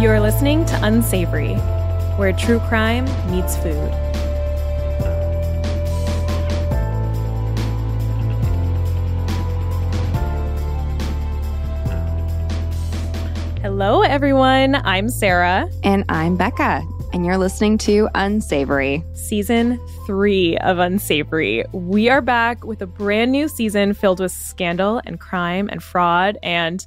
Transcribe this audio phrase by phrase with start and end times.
[0.00, 1.54] You're listening to Unsavory,
[2.16, 3.92] where true crime meets food.
[13.60, 14.76] Hello, everyone.
[14.76, 19.02] I'm Sarah, And I'm Becca, and you're listening to Unsavory.
[19.14, 21.64] season three of Unsavory.
[21.72, 26.38] We are back with a brand new season filled with scandal and crime and fraud,
[26.42, 26.86] and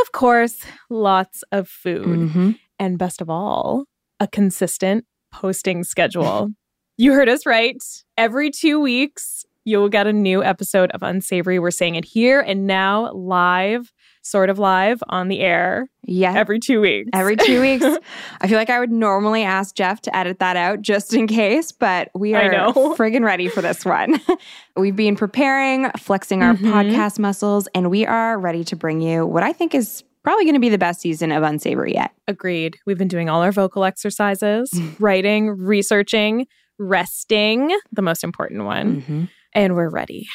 [0.00, 0.58] of course,
[0.90, 2.30] lots of food.
[2.30, 2.58] Mhm.
[2.78, 3.84] And best of all,
[4.20, 6.50] a consistent posting schedule.
[6.96, 7.82] you heard us right.
[8.18, 11.58] Every two weeks, you'll get a new episode of Unsavory.
[11.58, 13.92] We're saying it here and now, live,
[14.24, 16.32] sort of live on the air Yeah.
[16.34, 17.10] every two weeks.
[17.12, 17.84] Every two weeks.
[18.40, 21.72] I feel like I would normally ask Jeff to edit that out just in case,
[21.72, 22.50] but we are
[22.96, 24.18] friggin' ready for this one.
[24.76, 26.72] We've been preparing, flexing our Mhm.
[26.72, 30.54] podcast muscles, and we are ready to bring you what I think is probably going
[30.54, 32.12] to be the best season of Unsavory yet.
[32.26, 32.78] Agreed.
[32.86, 36.46] We've been doing all our vocal exercises, writing, researching,
[36.78, 39.28] resting, the most important one, Mhm.
[39.52, 40.26] and we're ready.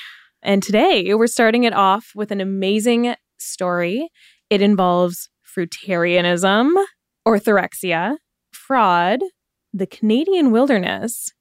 [0.43, 4.09] And today we're starting it off with an amazing story.
[4.49, 6.71] It involves fruitarianism,
[7.27, 8.17] orthorexia,
[8.51, 9.19] fraud,
[9.73, 11.31] the Canadian wilderness,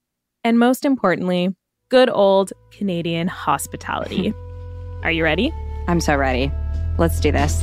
[0.44, 1.54] and most importantly,
[1.88, 4.34] good old Canadian hospitality.
[5.02, 5.52] Are you ready?
[5.86, 6.52] I'm so ready.
[6.98, 7.62] Let's do this.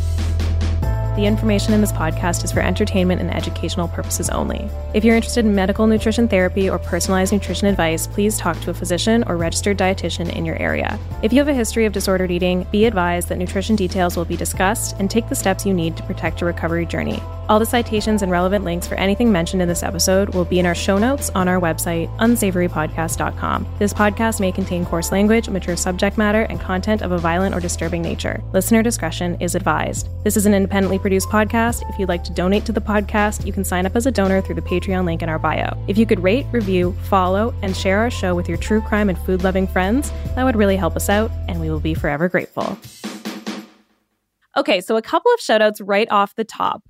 [1.15, 4.69] The information in this podcast is for entertainment and educational purposes only.
[4.93, 8.73] If you're interested in medical nutrition therapy or personalized nutrition advice, please talk to a
[8.73, 10.99] physician or registered dietitian in your area.
[11.23, 14.35] If you have a history of disordered eating, be advised that nutrition details will be
[14.35, 17.23] discussed and take the steps you need to protect your recovery journey.
[17.47, 20.65] All the citations and relevant links for anything mentioned in this episode will be in
[20.65, 23.67] our show notes on our website, unsavorypodcast.com.
[23.77, 27.59] This podcast may contain coarse language, mature subject matter, and content of a violent or
[27.59, 28.43] disturbing nature.
[28.51, 30.09] Listener discretion is advised.
[30.23, 31.87] This is an independently produced podcast.
[31.87, 34.41] If you'd like to donate to the podcast, you can sign up as a donor
[34.41, 35.77] through the Patreon link in our bio.
[35.87, 39.19] If you could rate, review, follow, and share our show with your true crime and
[39.19, 42.75] food loving friends, that would really help us out, and we will be forever grateful.
[44.57, 46.81] Okay, so a couple of shout outs right off the top.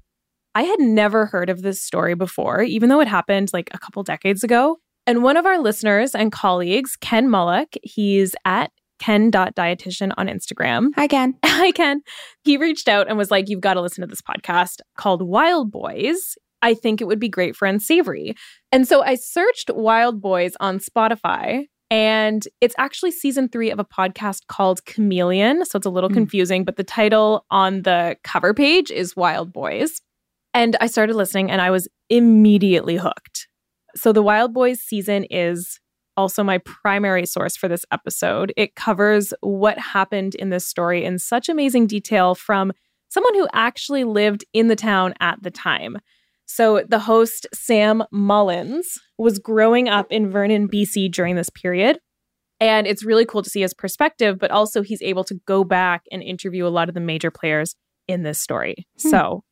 [0.54, 4.02] I had never heard of this story before, even though it happened like a couple
[4.04, 4.78] decades ago.
[5.06, 8.72] And one of our listeners and colleagues, Ken Mullock, he's at
[9.06, 10.90] ken.dietitian on Instagram.
[10.96, 11.36] Hi, Ken.
[11.46, 12.02] Hi, Ken.
[12.44, 15.72] He reached out and was like, You've got to listen to this podcast called Wild
[15.72, 16.36] Boys.
[16.62, 18.34] I think it would be great for Unsavory.
[18.72, 23.86] And so I searched Wild Boys on Spotify, and it's actually season three of a
[23.86, 25.66] podcast called Chameleon.
[25.66, 26.16] So it's a little Hmm.
[26.16, 30.02] confusing, but the title on the cover page is Wild Boys.
[30.56, 33.48] And I started listening and I was immediately hooked.
[33.96, 35.80] So the Wild Boys season is
[36.18, 38.54] also my primary source for this episode.
[38.58, 42.72] It covers what happened in this story in such amazing detail from
[43.10, 45.98] someone who actually lived in the town at the time.
[46.48, 51.98] So, the host, Sam Mullins, was growing up in Vernon, BC during this period.
[52.60, 56.04] And it's really cool to see his perspective, but also he's able to go back
[56.12, 57.76] and interview a lot of the major players
[58.08, 58.88] in this story.
[59.02, 59.10] Hmm.
[59.10, 59.44] So,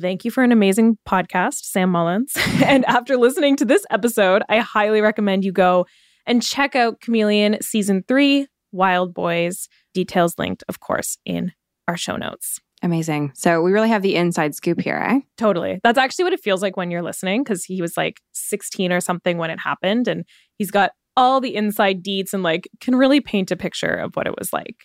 [0.00, 2.32] thank you for an amazing podcast, Sam Mullins.
[2.64, 5.86] and after listening to this episode, I highly recommend you go
[6.26, 9.68] and check out Chameleon Season 3, Wild Boys.
[9.94, 11.52] Details linked, of course, in
[11.88, 12.60] our show notes.
[12.82, 13.32] Amazing.
[13.34, 15.20] So we really have the inside scoop here, eh?
[15.38, 15.80] Totally.
[15.82, 19.00] That's actually what it feels like when you're listening because he was like 16 or
[19.00, 20.08] something when it happened.
[20.08, 20.24] And
[20.58, 24.26] he's got all the inside deeds and like can really paint a picture of what
[24.26, 24.76] it was like.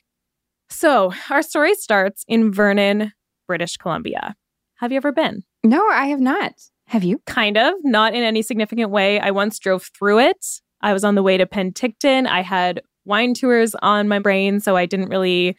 [0.70, 3.12] So our story starts in Vernon,
[3.46, 4.36] British Columbia.
[4.82, 5.44] Have you ever been?
[5.64, 6.54] No, I have not.
[6.88, 7.22] Have you?
[7.28, 9.20] Kind of, not in any significant way.
[9.20, 10.44] I once drove through it.
[10.82, 12.26] I was on the way to Penticton.
[12.26, 15.56] I had wine tours on my brain, so I didn't really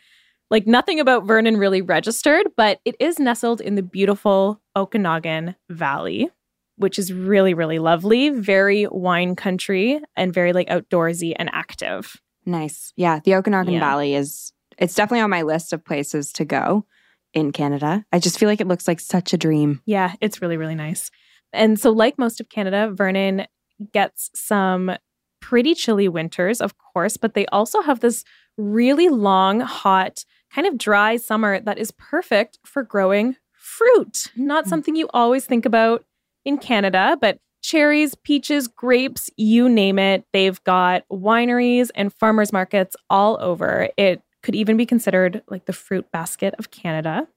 [0.51, 6.29] like nothing about Vernon really registered, but it is nestled in the beautiful Okanagan Valley,
[6.75, 12.21] which is really, really lovely, very wine country and very like outdoorsy and active.
[12.45, 12.93] Nice.
[12.97, 13.21] Yeah.
[13.25, 13.81] The Okanagan yeah.
[13.81, 16.87] Valley is, it's definitely on my list of places to go
[17.35, 18.05] in Canada.
[18.13, 19.81] I just feel like it looks like such a dream.
[19.87, 21.11] Yeah, it's really, really nice.
[21.53, 23.47] And so, like most of Canada, Vernon
[23.93, 24.93] gets some
[25.41, 28.25] pretty chilly winters, of course, but they also have this
[28.57, 30.25] really long, hot
[30.55, 34.31] kind of dry summer that is perfect for growing fruit.
[34.37, 34.69] Not mm.
[34.69, 36.05] something you always think about
[36.45, 40.25] in Canada, but cherries, peaches, grapes, you name it.
[40.33, 43.89] They've got wineries and farmers markets all over.
[43.97, 47.29] It could even be considered like the fruit basket of Canada.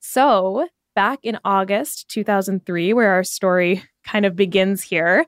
[0.00, 5.26] So, back in August 2003, where our story kind of begins here,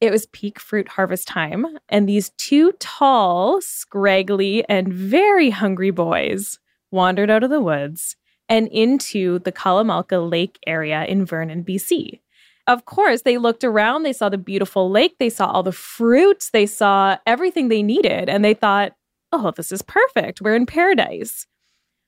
[0.00, 6.58] it was peak fruit harvest time, and these two tall, scraggly, and very hungry boys
[6.90, 8.16] wandered out of the woods
[8.48, 12.20] and into the Kalamalka Lake area in Vernon, BC.
[12.66, 16.50] Of course, they looked around, they saw the beautiful lake, they saw all the fruits,
[16.50, 18.92] they saw everything they needed, and they thought,
[19.34, 20.40] oh, this is perfect.
[20.40, 21.46] We're in paradise.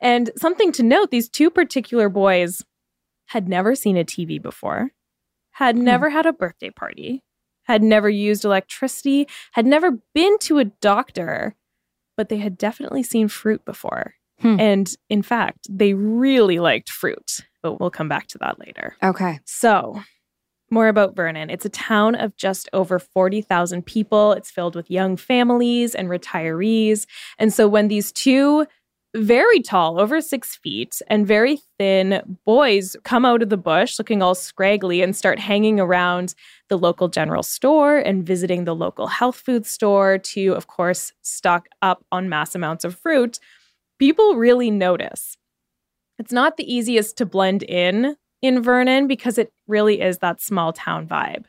[0.00, 2.62] And something to note these two particular boys
[3.26, 4.90] had never seen a TV before,
[5.52, 5.84] had hmm.
[5.84, 7.22] never had a birthday party,
[7.64, 11.56] had never used electricity, had never been to a doctor,
[12.16, 14.14] but they had definitely seen fruit before.
[14.40, 14.60] Hmm.
[14.60, 18.96] And in fact, they really liked fruit, but we'll come back to that later.
[19.02, 19.40] Okay.
[19.44, 20.02] So,
[20.70, 21.50] more about Vernon.
[21.50, 24.32] It's a town of just over 40,000 people.
[24.32, 27.06] It's filled with young families and retirees.
[27.38, 28.66] And so, when these two
[29.14, 34.22] very tall, over six feet, and very thin boys come out of the bush looking
[34.22, 36.34] all scraggly and start hanging around
[36.68, 41.66] the local general store and visiting the local health food store to, of course, stock
[41.80, 43.38] up on mass amounts of fruit
[43.98, 45.36] people really notice.
[46.18, 50.72] It's not the easiest to blend in in Vernon because it really is that small
[50.72, 51.44] town vibe.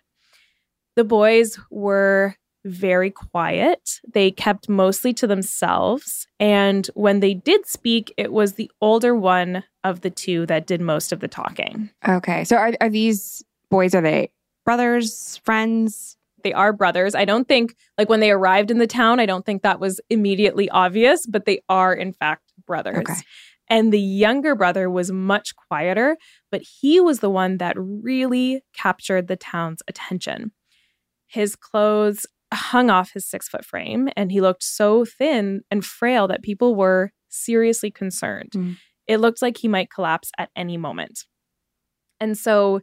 [0.95, 2.35] The boys were
[2.65, 3.99] very quiet.
[4.13, 6.27] They kept mostly to themselves.
[6.39, 10.81] And when they did speak, it was the older one of the two that did
[10.81, 11.89] most of the talking.
[12.07, 12.43] Okay.
[12.43, 14.31] So are, are these boys, are they
[14.65, 16.17] brothers, friends?
[16.43, 17.15] They are brothers.
[17.15, 20.01] I don't think, like when they arrived in the town, I don't think that was
[20.09, 22.97] immediately obvious, but they are, in fact, brothers.
[22.97, 23.13] Okay.
[23.69, 26.17] And the younger brother was much quieter,
[26.51, 30.51] but he was the one that really captured the town's attention.
[31.27, 36.27] His clothes hung off his six foot frame, and he looked so thin and frail
[36.27, 38.51] that people were seriously concerned.
[38.55, 38.77] Mm.
[39.05, 41.25] It looked like he might collapse at any moment.
[42.19, 42.81] And so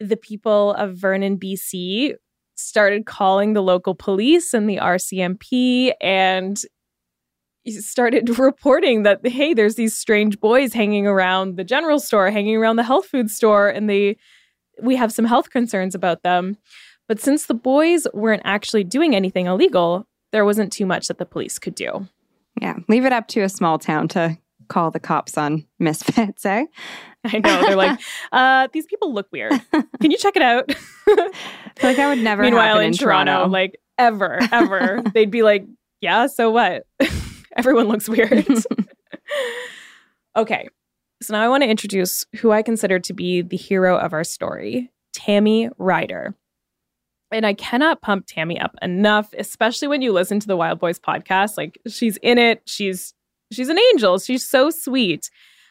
[0.00, 2.14] the people of Vernon, BC
[2.54, 6.60] started calling the local police and the RCMP, and
[7.70, 12.76] started reporting that hey there's these strange boys hanging around the general store hanging around
[12.76, 14.16] the health food store and they
[14.80, 16.56] we have some health concerns about them.
[17.08, 21.24] But since the boys weren't actually doing anything illegal there wasn't too much that the
[21.26, 22.06] police could do.
[22.60, 26.66] Yeah leave it up to a small town to call the cops on misfits eh?
[27.24, 27.98] I know they're like
[28.32, 29.52] uh these people look weird.
[29.72, 30.70] Can you check it out?
[31.08, 31.30] I
[31.76, 33.52] feel like that would never meanwhile in, in toronto, toronto.
[33.52, 35.66] like ever ever they'd be like
[36.00, 36.84] yeah so what
[37.58, 38.46] Everyone looks weird.
[40.36, 40.68] okay.
[41.20, 44.22] So now I want to introduce who I consider to be the hero of our
[44.22, 46.36] story, Tammy Ryder.
[47.32, 51.00] And I cannot pump Tammy up enough, especially when you listen to the Wild Boys
[51.00, 51.58] podcast.
[51.58, 52.62] Like she's in it.
[52.64, 53.12] She's
[53.52, 54.18] she's an angel.
[54.20, 55.28] She's so sweet.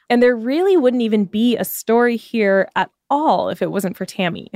[0.09, 4.05] And there really wouldn't even be a story here at all if it wasn't for
[4.05, 4.51] Tammy.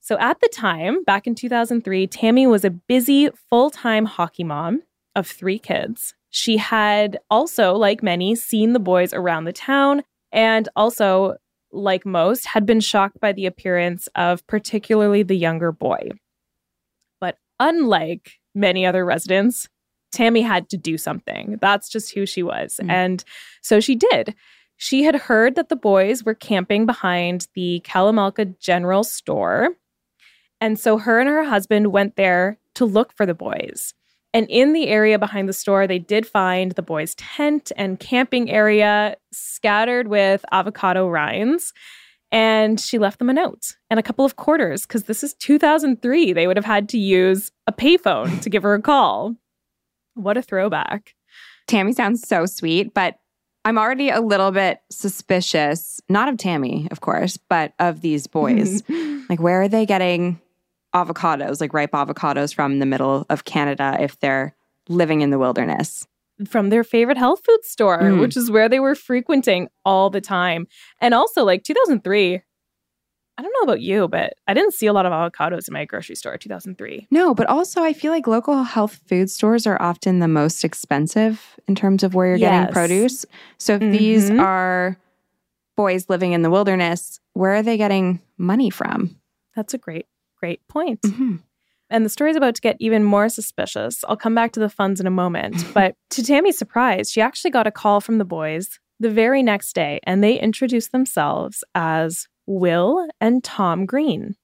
[0.00, 4.82] So at the time, back in 2003, Tammy was a busy full time hockey mom
[5.14, 6.14] of three kids.
[6.30, 10.02] She had also, like many, seen the boys around the town
[10.32, 11.36] and also,
[11.72, 16.10] like most, had been shocked by the appearance of particularly the younger boy.
[17.20, 19.68] But unlike many other residents,
[20.12, 21.58] Tammy had to do something.
[21.60, 22.80] That's just who she was.
[22.82, 22.90] Mm.
[22.90, 23.24] And
[23.62, 24.34] so she did.
[24.76, 29.70] She had heard that the boys were camping behind the Kalamalka General Store.
[30.60, 33.94] And so her and her husband went there to look for the boys.
[34.34, 38.50] And in the area behind the store, they did find the boys' tent and camping
[38.50, 41.72] area scattered with avocado rinds.
[42.32, 46.32] And she left them a note and a couple of quarters because this is 2003.
[46.32, 49.36] They would have had to use a payphone to give her a call.
[50.14, 51.14] What a throwback.
[51.66, 53.18] Tammy sounds so sweet, but
[53.64, 58.82] I'm already a little bit suspicious, not of Tammy, of course, but of these boys.
[59.28, 60.40] like, where are they getting
[60.96, 64.54] avocados, like ripe avocados from the middle of Canada if they're
[64.88, 66.06] living in the wilderness?
[66.50, 68.20] from their favorite health food store, Mm.
[68.20, 70.66] which is where they were frequenting all the time.
[71.00, 72.42] And also, like 2003,
[73.38, 75.86] I don't know about you, but I didn't see a lot of avocados in my
[75.86, 77.06] grocery store 2003.
[77.10, 81.58] No, but also I feel like local health food stores are often the most expensive
[81.66, 82.52] in terms of where you're Yes.
[82.52, 83.24] getting produce.
[83.58, 84.38] So if these Mhm.
[84.40, 84.98] are
[85.74, 89.16] boys living in the wilderness, where are they getting money from?
[89.54, 90.04] That's a great,
[90.36, 91.00] great point.
[91.02, 91.42] Mhm.
[91.88, 94.04] And the story's about to get even more suspicious.
[94.08, 95.64] I'll come back to the funds in a moment.
[95.74, 99.74] but to Tammy's surprise, she actually got a call from the boys the very next
[99.74, 104.34] day, and they introduced themselves as Will and Tom Green.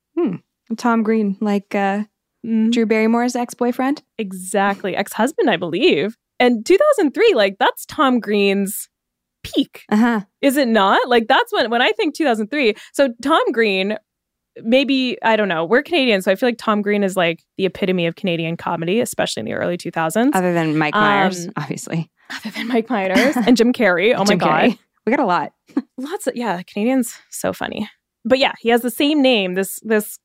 [0.76, 2.04] Tom Green, like uh,
[2.46, 2.72] Mhm.
[2.72, 4.02] Drew Barrymore's ex boyfriend.
[4.18, 4.96] Exactly.
[4.96, 6.16] Ex husband, I believe.
[6.40, 8.88] And 2003, like, that's Tom Green's
[9.44, 9.84] peak.
[9.90, 10.20] Uh huh.
[10.40, 11.08] Is it not?
[11.08, 12.74] Like, that's when, when I think 2003.
[12.92, 13.96] So, Tom Green,
[14.62, 15.64] maybe, I don't know.
[15.64, 16.22] We're Canadian.
[16.22, 19.46] So, I feel like Tom Green is like the epitome of Canadian comedy, especially in
[19.46, 20.30] the early 2000s.
[20.34, 22.10] Other than Mike Myers, Um, obviously.
[22.30, 24.14] Other than Mike Myers and Jim Carrey.
[24.16, 24.48] Oh my God.
[24.70, 24.78] Carrey.
[25.06, 25.52] We got a lot.
[25.98, 27.88] Lots of, yeah, Canadians, so funny.
[28.24, 29.54] But yeah, he has the same name.
[29.54, 30.18] This, this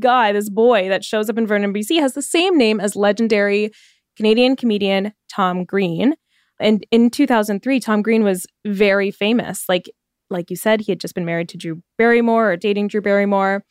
[0.00, 3.70] guy, this boy that shows up in Vernon, BC, has the same name as legendary
[4.16, 6.14] Canadian comedian Tom Green.
[6.60, 9.64] And in 2003, Tom Green was very famous.
[9.68, 9.90] Like,
[10.30, 13.64] like you said, he had just been married to Drew Barrymore or dating Drew Barrymore.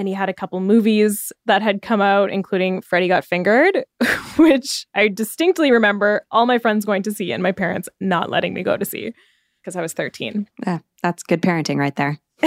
[0.00, 3.84] And he had a couple movies that had come out, including Freddy Got Fingered,
[4.36, 8.54] which I distinctly remember all my friends going to see and my parents not letting
[8.54, 9.12] me go to see
[9.60, 10.48] because I was 13.
[10.66, 12.18] Yeah, that's good parenting right there.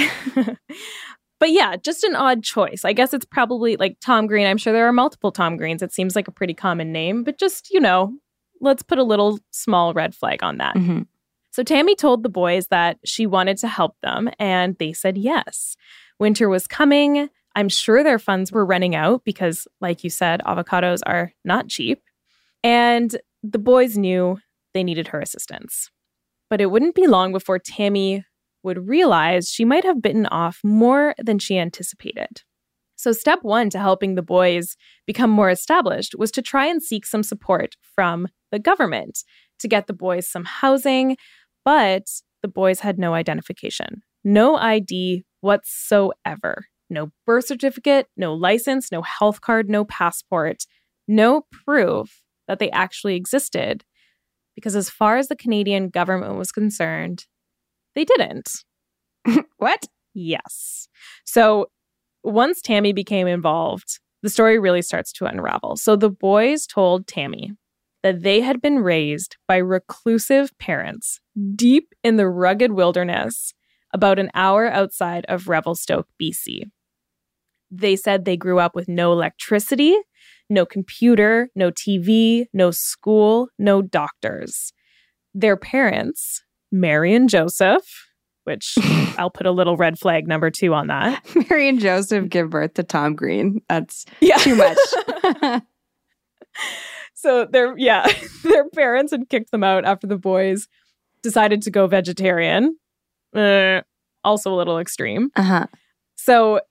[1.40, 2.84] but yeah, just an odd choice.
[2.84, 4.48] I guess it's probably like Tom Green.
[4.48, 5.84] I'm sure there are multiple Tom Greens.
[5.84, 8.14] It seems like a pretty common name, but just, you know,
[8.62, 10.76] let's put a little small red flag on that.
[10.76, 11.06] Mhm.
[11.52, 15.78] So Tammy told the boys that she wanted to help them, and they said yes.
[16.20, 17.30] Winter was coming.
[17.56, 22.02] I'm sure their funds were running out because, like you said, avocados are not cheap.
[22.64, 24.40] And the boys knew
[24.74, 25.92] they needed her assistance.
[26.50, 28.26] But it wouldn't be long before Tammy
[28.64, 32.42] would realize she might have bitten off more than she anticipated.
[32.96, 37.06] So, step one to helping the boys become more established was to try and seek
[37.06, 39.24] some support from the government
[39.60, 41.18] to get the boys some housing,
[41.66, 42.04] but
[42.42, 49.42] the boys had no identification, no ID whatsoever, no birth certificate, no license, no health
[49.42, 50.64] card, no passport,
[51.08, 53.84] no proof that they actually existed.
[54.56, 57.26] Because as far as the Canadian government was concerned,
[57.96, 58.50] they didn't.
[59.58, 59.88] What?
[60.14, 60.90] Yes.
[61.26, 61.68] So
[62.24, 65.78] once Tammy became involved, the story really starts to unravel.
[65.78, 67.54] So the boys told Tammy
[68.04, 71.20] that they had been raised by reclusive parents
[71.56, 73.54] deep in the rugged wilderness
[73.94, 76.64] about an hour outside of Revelstoke, BC.
[77.72, 79.96] They said they grew up with no electricity,
[80.50, 84.74] no computer, no TV, no school, no doctors.
[85.34, 88.08] Their parents, Mary and Joseph,
[88.44, 88.76] which
[89.18, 91.24] I'll put a little red flag number two on that.
[91.50, 93.62] Mary and Joseph give birth to Tom Green.
[93.70, 94.38] That's Yeah.
[94.38, 95.64] too much.
[97.14, 98.08] so their yeah,
[98.44, 100.68] their parents had kicked them out after the boys
[101.22, 102.78] decided to go vegetarian.
[103.36, 103.82] Uh,
[104.24, 105.30] also a little extreme.
[105.36, 105.68] uh huh.
[106.16, 106.62] So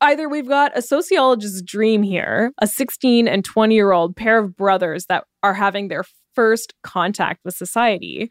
[0.00, 4.56] either we've got a sociologist's dream here, a 16 and 20 year old pair of
[4.56, 8.30] brothers that are having their first contact with society,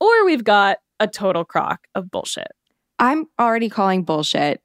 [0.00, 2.48] or we've got a total crock of bullshit.
[2.98, 4.60] I'm already calling bullshit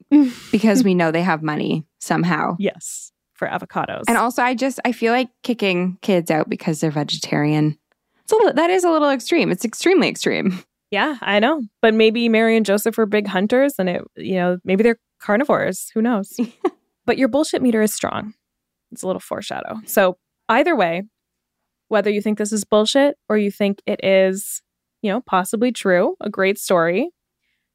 [0.50, 2.56] because we know they have money somehow.
[2.58, 4.02] Yes, for avocados.
[4.08, 7.78] And also, I just I feel like kicking kids out because they're vegetarian.
[8.24, 9.50] It's a little, that is a little extreme.
[9.50, 10.62] It's extremely extreme.
[10.90, 11.62] Yeah, I know.
[11.80, 15.90] But maybe Mary and Joseph were big hunters and it, you know, maybe they're carnivores.
[15.94, 16.36] Who knows?
[17.06, 18.34] but your bullshit meter is strong.
[18.90, 19.76] It's a little foreshadow.
[19.86, 20.18] So,
[20.48, 21.04] either way,
[21.88, 24.62] whether you think this is bullshit or you think it is,
[25.02, 27.10] you know, possibly true, a great story,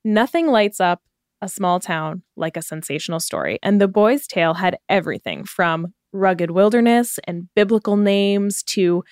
[0.03, 1.01] nothing lights up
[1.41, 3.59] a small town like a sensational story.
[3.63, 9.03] And The Boy's Tale had everything from rugged wilderness and biblical names to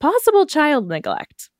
[0.00, 1.50] possible child neglect.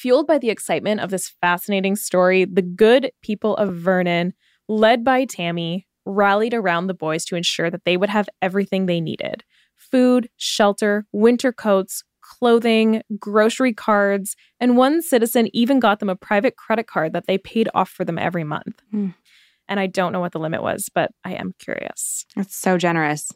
[0.00, 4.32] Fueled by the excitement of this fascinating story, the good people of Vernon,
[4.68, 9.00] led by Tammy, rallied around the boys to ensure that they would have everything they
[9.00, 9.42] needed
[9.76, 16.56] food, shelter, winter coats, clothing, grocery cards, and one citizen even got them a private
[16.56, 18.82] credit card that they paid off for them every month.
[18.94, 19.14] Mm.
[19.66, 22.24] And I don't know what the limit was, but I am curious.
[22.36, 23.32] That's so generous.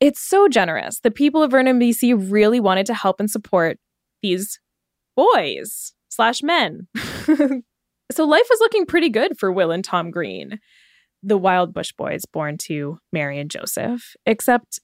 [0.00, 1.00] It's so generous.
[1.00, 3.78] The people of Vernon, BC really wanted to help and support
[4.22, 4.60] these
[5.14, 6.88] boys slash men.
[6.96, 10.58] so life was looking pretty good for Will and Tom Green,
[11.22, 14.80] the wild bush boys born to Mary and Joseph, except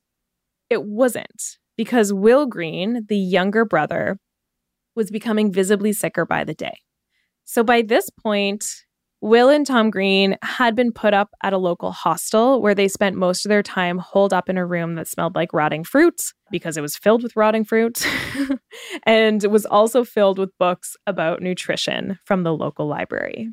[0.71, 4.19] it wasn't because Will Green, the younger brother,
[4.95, 6.79] was becoming visibly sicker by the day.
[7.45, 8.65] So by this point,
[9.23, 13.15] Will and Tom Green had been put up at a local hostel where they spent
[13.15, 16.77] most of their time holed up in a room that smelled like rotting fruits because
[16.77, 18.05] it was filled with rotting fruit.
[19.05, 23.49] and it was also filled with books about nutrition from the local library.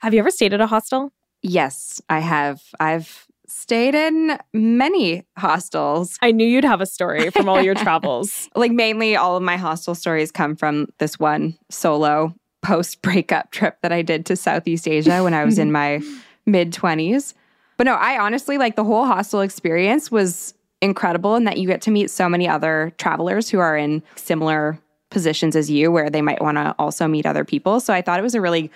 [0.00, 1.10] Have you ever stayed at a hostel?
[1.40, 2.60] Yes, I have.
[2.78, 6.18] I've stayed in many hostels.
[6.20, 8.50] I knew you'd have a story from all your travels.
[8.54, 13.78] Like mainly all of my hostel stories come from this one solo post breakup trip
[13.82, 16.00] that I did to Southeast Asia when I was in my
[16.46, 17.34] mid 20s.
[17.76, 21.80] But no, I honestly like the whole hostel experience was incredible in that you get
[21.82, 24.78] to meet so many other travelers who are in similar
[25.10, 27.80] positions as you where they might want to also meet other people.
[27.80, 28.70] So I thought it was a really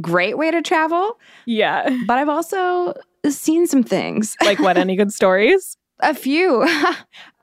[0.00, 1.18] great way to travel.
[1.46, 1.88] Yeah.
[2.06, 2.94] But I've also
[3.28, 4.36] seen some things.
[4.44, 4.76] Like what?
[4.76, 5.76] Any good stories?
[6.00, 6.66] a few.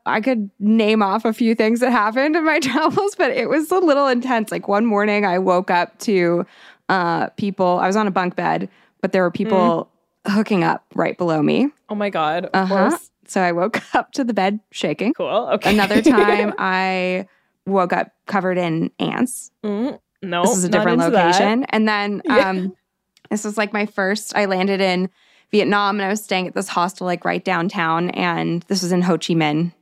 [0.06, 3.72] I could name off a few things that happened in my travels, but it was
[3.72, 4.52] a little intense.
[4.52, 6.46] Like one morning, I woke up to
[6.90, 7.80] uh, people.
[7.80, 8.70] I was on a bunk bed,
[9.02, 9.90] but there were people
[10.26, 10.34] mm.
[10.34, 11.70] hooking up right below me.
[11.90, 12.46] Oh my god!
[12.46, 12.90] Of uh-huh.
[12.90, 13.12] course.
[13.28, 15.14] So I woke up to the bed shaking.
[15.14, 15.50] Cool.
[15.54, 15.74] Okay.
[15.74, 17.28] Another time, I
[17.66, 19.52] woke up covered in ants.
[19.64, 20.00] Mm.
[20.22, 21.62] No, this is a different location.
[21.62, 21.70] That.
[21.74, 22.50] And then yeah.
[22.50, 22.76] um,
[23.30, 24.36] this was like my first.
[24.36, 25.10] I landed in
[25.52, 29.02] Vietnam, and I was staying at this hostel like right downtown, and this was in
[29.02, 29.74] Ho Chi Minh,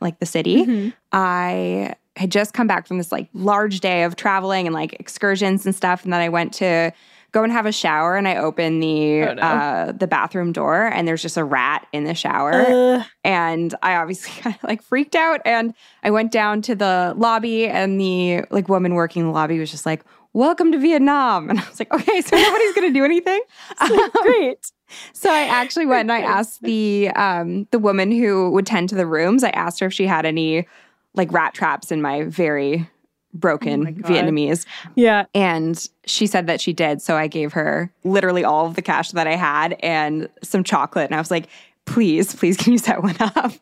[0.00, 0.64] like the city.
[0.64, 0.88] Mm-hmm.
[1.12, 5.66] I had just come back from this like large day of traveling and like excursions
[5.66, 6.92] and stuff, and then I went to
[7.32, 9.42] go and have a shower and I open the oh, no.
[9.42, 13.04] uh, the bathroom door and there's just a rat in the shower uh.
[13.22, 17.66] and I obviously kind of like freaked out and I went down to the lobby
[17.66, 21.68] and the like woman working the lobby was just like welcome to Vietnam and I
[21.68, 23.40] was like okay so nobody's gonna do anything
[23.80, 24.72] um, great
[25.12, 28.94] so I actually went and I asked the um, the woman who would tend to
[28.94, 30.66] the rooms I asked her if she had any
[31.14, 32.88] like rat traps in my very
[33.34, 34.66] broken oh Vietnamese.
[34.94, 35.26] Yeah.
[35.34, 37.02] And she said that she did.
[37.02, 41.06] So I gave her literally all of the cash that I had and some chocolate.
[41.06, 41.48] And I was like,
[41.84, 43.52] please, please, can you set one up?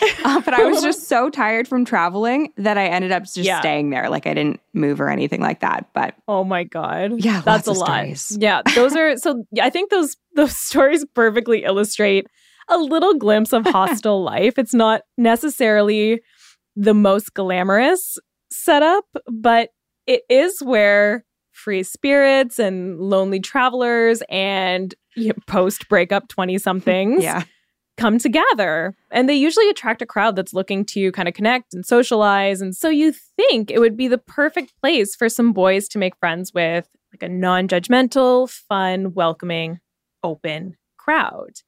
[0.24, 3.60] uh, but I was just so tired from traveling that I ended up just yeah.
[3.60, 4.08] staying there.
[4.08, 5.88] Like I didn't move or anything like that.
[5.92, 7.86] But oh my god, yeah, that's a lot.
[7.86, 8.38] Stories.
[8.40, 9.44] Yeah, those are so.
[9.60, 12.26] I think those those stories perfectly illustrate
[12.68, 14.58] a little glimpse of hostel life.
[14.58, 16.20] It's not necessarily
[16.76, 18.16] the most glamorous
[18.52, 19.70] setup, but
[20.06, 27.22] it is where free spirits and lonely travelers and you know, post breakup 20 somethings
[27.22, 27.42] yeah.
[28.00, 28.94] Come together.
[29.10, 32.60] And they usually attract a crowd that's looking to kind of connect and socialize.
[32.60, 36.16] And so you think it would be the perfect place for some boys to make
[36.16, 39.80] friends with like a non judgmental, fun, welcoming,
[40.22, 41.60] open crowd.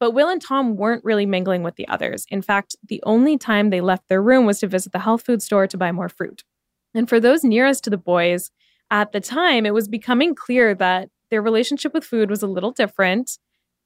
[0.00, 2.26] But Will and Tom weren't really mingling with the others.
[2.30, 5.42] In fact, the only time they left their room was to visit the health food
[5.42, 6.44] store to buy more fruit.
[6.94, 8.50] And for those nearest to the boys,
[8.90, 12.70] at the time, it was becoming clear that their relationship with food was a little
[12.70, 13.38] different,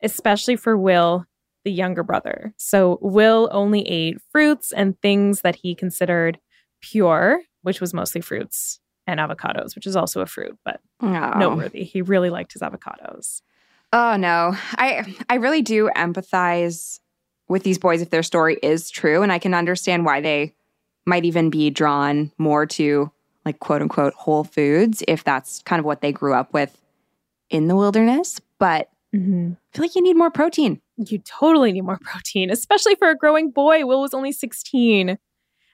[0.02, 1.24] especially for Will,
[1.68, 2.54] the younger brother.
[2.56, 6.38] So Will only ate fruits and things that he considered
[6.80, 11.34] pure, which was mostly fruits and avocados, which is also a fruit, but oh.
[11.36, 11.84] noteworthy.
[11.84, 13.42] He really liked his avocados.
[13.92, 14.56] Oh no.
[14.78, 17.00] I I really do empathize
[17.48, 20.54] with these boys if their story is true and I can understand why they
[21.04, 23.12] might even be drawn more to
[23.44, 26.80] like quote unquote whole foods if that's kind of what they grew up with
[27.50, 29.52] in the wilderness, but mm-hmm.
[29.52, 30.80] I feel like you need more protein.
[30.98, 33.84] You totally need more protein, especially for a growing boy.
[33.86, 35.18] Will was only 16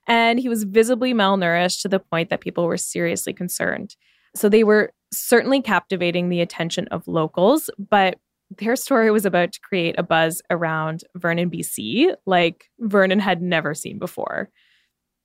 [0.06, 3.96] and he was visibly malnourished to the point that people were seriously concerned.
[4.36, 8.18] So they were certainly captivating the attention of locals, but
[8.58, 13.74] their story was about to create a buzz around Vernon, BC, like Vernon had never
[13.74, 14.50] seen before.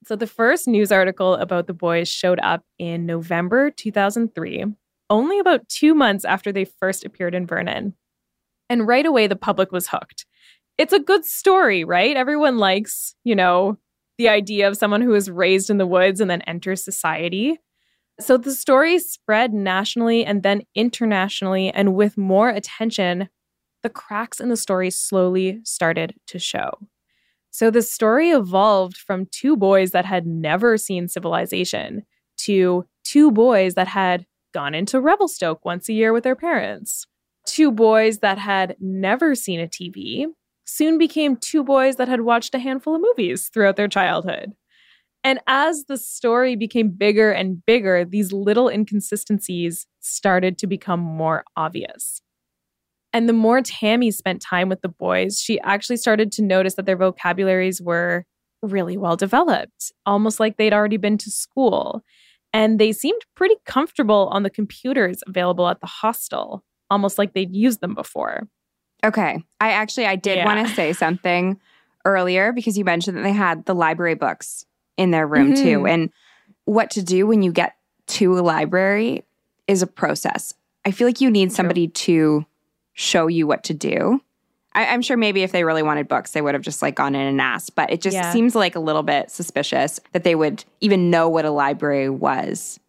[0.05, 4.65] So the first news article about the boys showed up in November 2003,
[5.09, 7.95] only about two months after they first appeared in Vernon.
[8.69, 10.25] And right away, the public was hooked.
[10.77, 12.15] It's a good story, right?
[12.15, 13.77] Everyone likes, you know,
[14.17, 17.57] the idea of someone who was raised in the woods and then enters society.
[18.19, 23.29] So the story spread nationally and then internationally, and with more attention,
[23.81, 26.71] the cracks in the story slowly started to show.
[27.51, 32.03] So the story evolved from two boys that had never seen civilization
[32.39, 37.07] to two boys that had gone into Revelstoke once a year with their parents.
[37.49, 40.27] Two boys that had never seen a TV
[40.65, 44.51] soon became two boys that had watched a handful of movies throughout their childhood.
[45.23, 51.43] And as the story became bigger and bigger, these little inconsistencies started to become more
[51.57, 52.21] obvious.
[53.13, 56.85] And the more Tammy spent time with the boys, she actually started to notice that
[56.85, 58.25] their vocabularies were
[58.61, 62.03] really well developed, almost like they'd already been to school.
[62.53, 67.55] And they seemed pretty comfortable on the computers available at the hostel, almost like they'd
[67.55, 68.47] used them before.
[69.03, 69.43] Okay.
[69.61, 70.45] I actually I did Yeah.
[70.45, 71.59] want to say something
[72.05, 74.65] earlier because you mentioned that they had the library books
[74.97, 75.61] in their room Mhm.
[75.61, 75.85] too.
[75.87, 76.09] And
[76.65, 77.75] what to do when you get
[78.07, 79.23] to a library
[79.67, 80.53] is a process.
[80.85, 82.45] I feel like you need somebody to
[82.93, 84.21] show you what to do.
[84.73, 87.15] I, I'm sure maybe if they really wanted books, they would have just like gone
[87.15, 87.75] in and asked.
[87.75, 88.31] But it just Yeah.
[88.31, 92.79] seems like a little bit suspicious that they would even know what a library was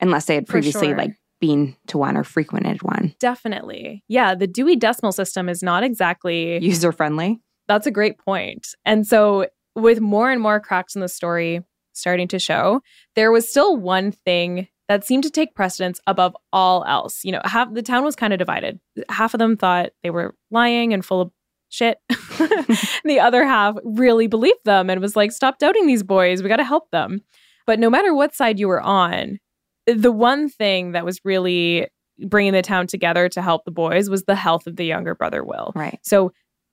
[0.00, 0.96] unless they had previously sure.
[0.96, 3.14] like been to one or frequented one.
[3.18, 4.04] Definitely.
[4.06, 7.40] Yeah, the Dewey Decimal System is not exactly User friendly.
[7.66, 8.68] That's a great point.
[8.86, 11.60] And so, with more and more cracks in the story
[11.94, 12.80] starting to show,
[13.16, 17.24] there was still one thing that seemed to take precedence above all else.
[17.24, 18.78] You know, half the town was kind of divided.
[19.08, 21.32] Half of them thought they were lying and full of
[21.70, 21.98] shit.
[23.04, 26.40] the other half really believed them and was like, stop doubting these boys.
[26.40, 27.22] We got to help them.
[27.66, 29.38] But no matter what side you were on,
[29.86, 31.88] the one thing that was really
[32.26, 35.44] bringing the town together to help the boys was the health of the younger brother,
[35.44, 35.72] Will.
[35.74, 35.98] Right.
[36.02, 36.32] So,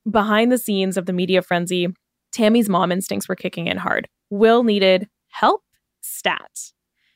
[0.10, 1.88] behind the scenes of the media frenzy,
[2.32, 4.08] Tammy's mom instincts were kicking in hard.
[4.30, 5.62] Will needed help
[6.02, 6.72] stat.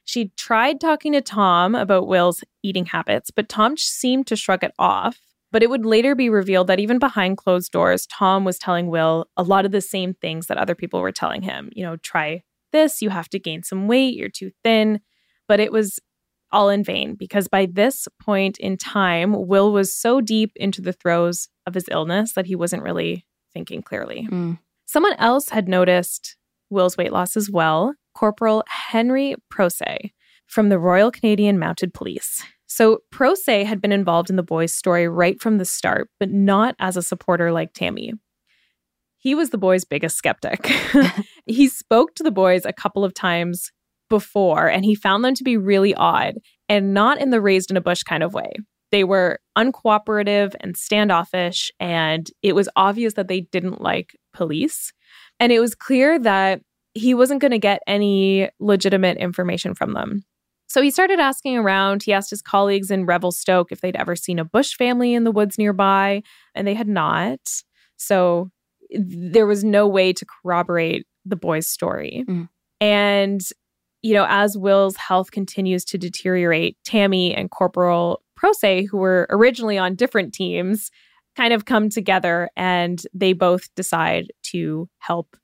[0.06, 4.74] She tried talking to Tom about Will's eating habits, but Tom seemed to shrug it
[4.78, 5.20] off.
[5.52, 9.28] But it would later be revealed that even behind closed doors, Tom was telling Will
[9.38, 11.70] a lot of the same things that other people were telling him.
[11.76, 15.00] You know, try this, you have to gain some weight, you're too thin.
[15.48, 16.00] But it was
[16.52, 20.94] all in vain because by this point in time, Will was so deep into the
[20.94, 24.28] throes of his illness that he wasn't really thinking clearly.
[24.32, 24.60] Mm.
[24.86, 26.38] Someone else had noticed
[26.70, 29.82] Will's weight loss as well Corporal Henry Prose
[30.46, 32.44] from the Royal Canadian Mounted Police.
[32.68, 36.76] So, Prose had been involved in the boys' story right from the start, but not
[36.80, 38.14] as a supporter like Tammy.
[39.18, 40.72] He was the boys' biggest skeptic.
[41.46, 43.72] he spoke to the boys a couple of times
[44.14, 46.36] before, and he found them to be really odd
[46.70, 48.52] and not in the raised in a bush kind of way.
[48.92, 54.94] They were uncooperative and standoffish, and it was obvious that they didn't like police.
[55.40, 56.62] And it was clear that
[56.94, 60.22] he wasn't going to get any legitimate information from them.
[60.68, 62.04] So he started asking around.
[62.04, 65.32] He asked his colleagues in Revelstoke if they'd ever seen a Bush family in the
[65.32, 66.22] woods nearby,
[66.54, 67.40] and they had not.
[67.98, 68.52] So
[68.92, 72.26] there was no way to corroborate the boy's story.
[72.28, 72.48] Mm.
[72.80, 73.42] And,
[74.04, 79.78] you know, as Will's health continues to deteriorate, Tammy and Corporal Prose, who were originally
[79.78, 80.92] on different teams,
[81.36, 85.36] kind of come together and they both decide to help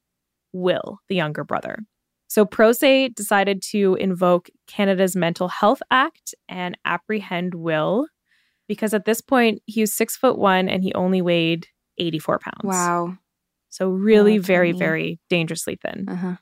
[0.53, 1.79] Will, the younger brother.
[2.27, 2.79] So Prose
[3.15, 8.07] decided to invoke Canada's Mental Health Act and apprehend Will
[8.67, 11.67] because at this point he was six foot one and he only weighed
[11.97, 12.55] 84 pounds.
[12.63, 13.17] Wow.
[13.69, 14.79] So really Oh, very, tiny.
[14.79, 16.05] very dangerously thin.
[16.09, 16.35] Uh-huh.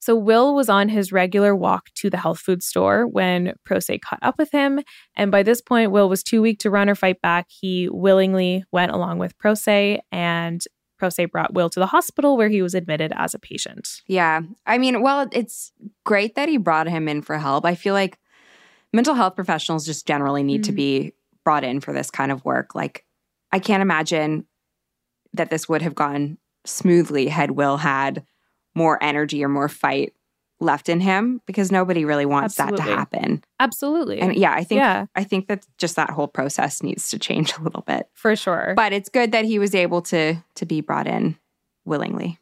[0.00, 4.18] So Will was on his regular walk to the health food store when Prose caught
[4.22, 4.80] up with him.
[5.14, 7.46] And by this point, Will was too weak to run or fight back.
[7.48, 9.68] He willingly went along with Prose
[10.10, 10.64] and
[10.98, 14.02] Prose brought Will to the hospital where he was admitted as a patient.
[14.06, 14.40] Yeah.
[14.66, 15.72] I mean, well, it's
[16.04, 17.64] great that he brought him in for help.
[17.64, 18.18] I feel like
[18.92, 20.76] mental health professionals just generally need to Mhm.
[20.76, 21.12] be
[21.44, 22.74] brought in for this kind of work.
[22.74, 23.04] Like,
[23.52, 24.46] I can't imagine
[25.32, 28.24] that this would have gone smoothly had Will had
[28.74, 30.12] more energy or more fight
[30.62, 33.42] left in him because nobody really wants that to happen.
[33.58, 34.20] Absolutely.
[34.20, 35.06] And yeah, I think Yeah.
[35.16, 38.08] I think that just that whole process needs to change a little bit.
[38.14, 38.74] for sure.
[38.76, 41.36] But it's good that he was able to to be brought in
[41.86, 42.38] willingly.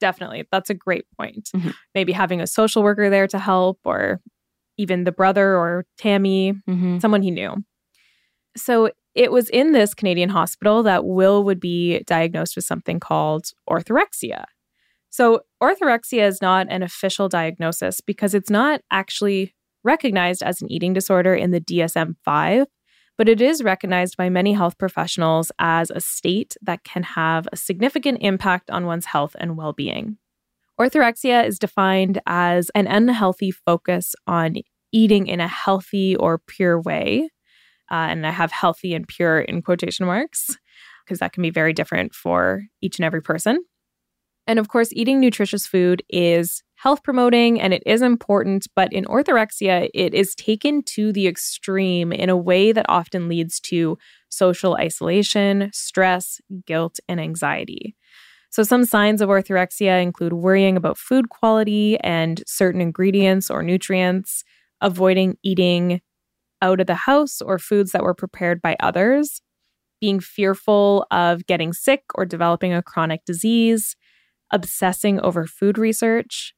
[0.00, 0.46] Definitely.
[0.52, 1.48] That's a great point.
[1.56, 1.72] Mhm.
[1.94, 4.20] Maybe having a social worker there to help or
[4.76, 6.98] even the brother or Tammy, Mm-hmm.
[6.98, 7.54] someone he knew.
[8.56, 13.46] So it was in this Canadian hospital that Will would be diagnosed with something called
[13.70, 14.44] orthorexia.
[15.14, 20.92] So, orthorexia is not an official diagnosis because it's not actually recognized as an eating
[20.92, 22.66] disorder in the DSM 5,
[23.16, 27.56] but it is recognized by many health professionals as a state that can have a
[27.56, 30.16] significant impact on one's health and well being.
[30.80, 34.56] Orthorexia is defined as an unhealthy focus on
[34.90, 37.30] eating in a healthy or pure way.
[37.88, 40.58] Uh, and I have healthy and pure in quotation marks
[41.04, 43.64] because that can be very different for each and every person.
[44.46, 49.04] And of course, eating nutritious food is health promoting and it is important, but in
[49.06, 53.96] orthorexia, it is taken to the extreme in a way that often leads to
[54.28, 57.96] social isolation, stress, guilt, and anxiety.
[58.50, 64.44] So, some signs of orthorexia include worrying about food quality and certain ingredients or nutrients,
[64.80, 66.02] avoiding eating
[66.62, 69.40] out of the house or foods that were prepared by others,
[70.00, 73.96] being fearful of getting sick or developing a chronic disease,
[74.50, 76.54] obsessing over food research,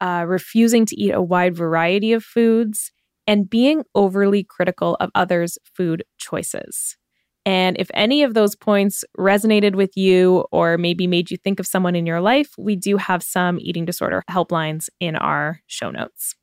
[0.00, 2.90] uh, refusing to eat a wide variety of foods,
[3.26, 6.96] and being overly critical of others' food choices.
[7.44, 11.66] And if any of those points resonated with you or maybe made you think of
[11.66, 16.34] someone in your life, we do have some eating disorder helplines in our show notes.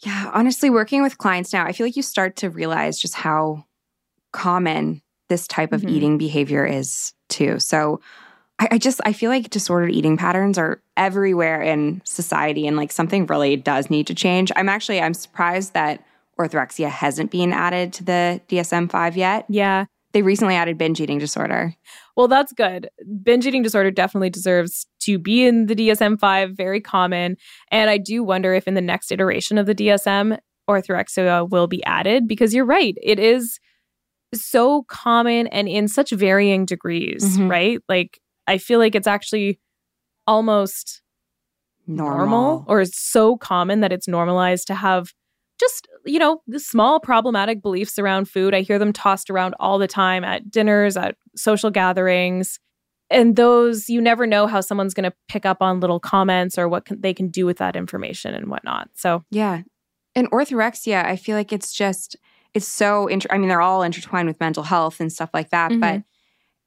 [0.00, 3.64] Yeah, honestly, working with clients now, I feel like you start to realize just how
[4.32, 5.90] common this type of Mhm.
[5.90, 7.58] eating behavior is too.
[7.58, 8.00] So
[8.58, 12.90] I, I just I feel like disordered eating patterns are everywhere in society and like
[12.92, 14.50] something really does need to change.
[14.56, 16.04] I'm actually I'm surprised that
[16.38, 19.44] orthorexia hasn't been added to the DSM five yet.
[19.48, 19.86] Yeah.
[20.12, 21.74] They recently added binge eating disorder.
[22.16, 22.88] Well, that's good.
[23.22, 27.36] Binge eating disorder definitely deserves to be in the DSM 5, very common.
[27.70, 30.38] And I do wonder if in the next iteration of the DSM,
[30.70, 32.96] orthorexia will be added because you're right.
[33.02, 33.58] It is
[34.34, 37.50] so common and in such varying degrees, Mhm.
[37.50, 37.78] right?
[37.88, 39.58] Like, I feel like it's actually
[40.26, 41.02] almost
[41.86, 42.26] Normal.
[42.26, 45.12] normal or is so common that it's normalized to have
[45.60, 49.86] just you know small problematic beliefs around food i hear them tossed around all the
[49.86, 52.58] time at dinners at social gatherings
[53.08, 56.68] and those you never know how someone's going to pick up on little comments or
[56.68, 59.62] what can, they can do with that information and whatnot so Yeah.
[60.16, 62.16] And orthorexia, I feel like it's just,
[62.54, 65.68] it's so, inter- I mean, they're all intertwined with mental health and stuff like that,
[65.78, 66.00] but mm-hmm.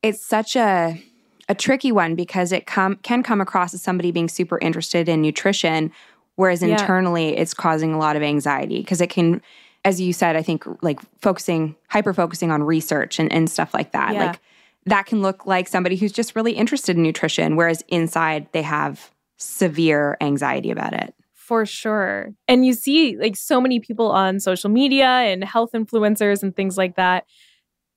[0.03, 1.03] it's such a,
[1.49, 5.21] a tricky one because it come, can come across as somebody being super interested in
[5.21, 5.91] nutrition,
[6.35, 6.69] whereas Yeah.
[6.69, 9.41] internally it's causing a lot of anxiety because it can,
[9.83, 13.91] as you said, I think like focusing, hyper focusing on research and, and stuff like
[13.91, 14.13] that.
[14.13, 14.27] Yeah.
[14.27, 14.39] Like
[14.85, 19.11] that can look like somebody who's just really interested in nutrition, whereas inside they have
[19.37, 21.13] severe anxiety about it.
[21.33, 22.29] For sure.
[22.47, 26.77] And you see like so many people on social media and health influencers and things
[26.77, 27.25] like that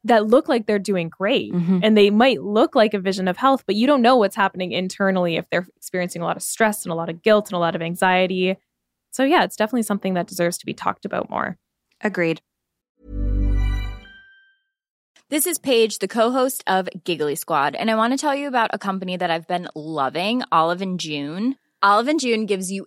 [0.05, 1.81] that look like they're doing great Mhm.
[1.83, 4.73] and they might look like a vision of health, but you don't know what's happening
[4.73, 7.61] internally if they're experiencing a lot of stress and a lot of guilt and a
[7.61, 8.57] lot of anxiety.
[9.13, 11.59] So yeah, it's definitely something that deserves to be talked about more.
[12.01, 12.41] Agreed.
[15.29, 18.71] This is Paige, the co-host of Giggly Squad, and I want to tell you about
[18.75, 21.57] a company that I've been loving, Olive and June.
[21.81, 22.87] Olive and June gives you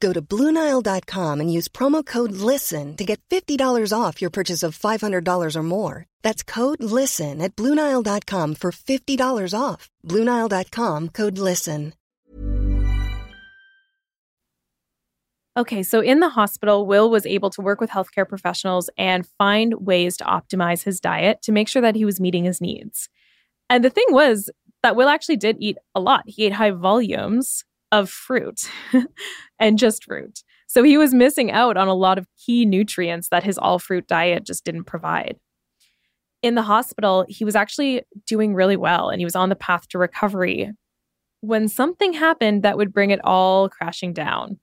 [0.00, 4.78] Go to BlueNile.com and use promo code LISTEN to get $50 off your purchase of
[4.78, 6.06] $500 or more.
[6.22, 9.88] That's code LISTEN at BlueNile.com for $50 off.
[10.04, 11.92] BlueNile.com code LISTEN.
[15.58, 19.72] Okay, so in the hospital, Will was able to work with healthcare professionals and find
[19.86, 23.08] ways to optimize his diet to make sure that he was meeting his needs.
[23.70, 24.50] And the thing was
[24.82, 26.24] that Will actually did eat a lot.
[26.26, 28.70] He ate high volumes of fruit
[29.58, 30.42] and just fruit.
[30.66, 34.06] So he was missing out on a lot of key nutrients that his all fruit
[34.06, 35.36] diet just didn't provide.
[36.42, 39.88] In the hospital, he was actually doing really well and he was on the path
[39.88, 40.72] to recovery
[41.40, 44.58] when something happened that would bring it all crashing down.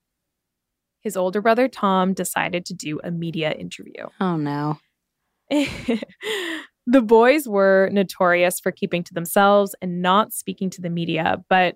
[1.01, 4.07] His older brother Tom decided to do a media interview.
[4.19, 4.79] Oh no.
[5.49, 11.75] the boys were notorious for keeping to themselves and not speaking to the media, but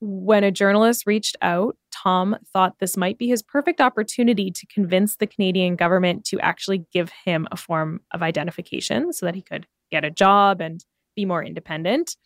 [0.00, 5.16] when a journalist reached out, Tom thought this might be his perfect opportunity to convince
[5.16, 9.66] the Canadian government to actually give him a form of identification so that he could
[9.90, 10.84] get a job and
[11.16, 12.16] be more independent.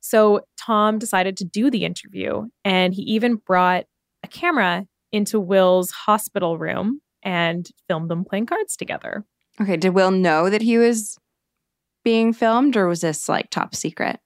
[0.00, 3.84] So Tom decided to do the interview, and he even brought
[4.22, 9.24] a camera into Will's hospital room and filmed them playing cards together.
[9.60, 11.18] Okay, did Will know that he was
[12.02, 14.20] being filmed or was this like top secret?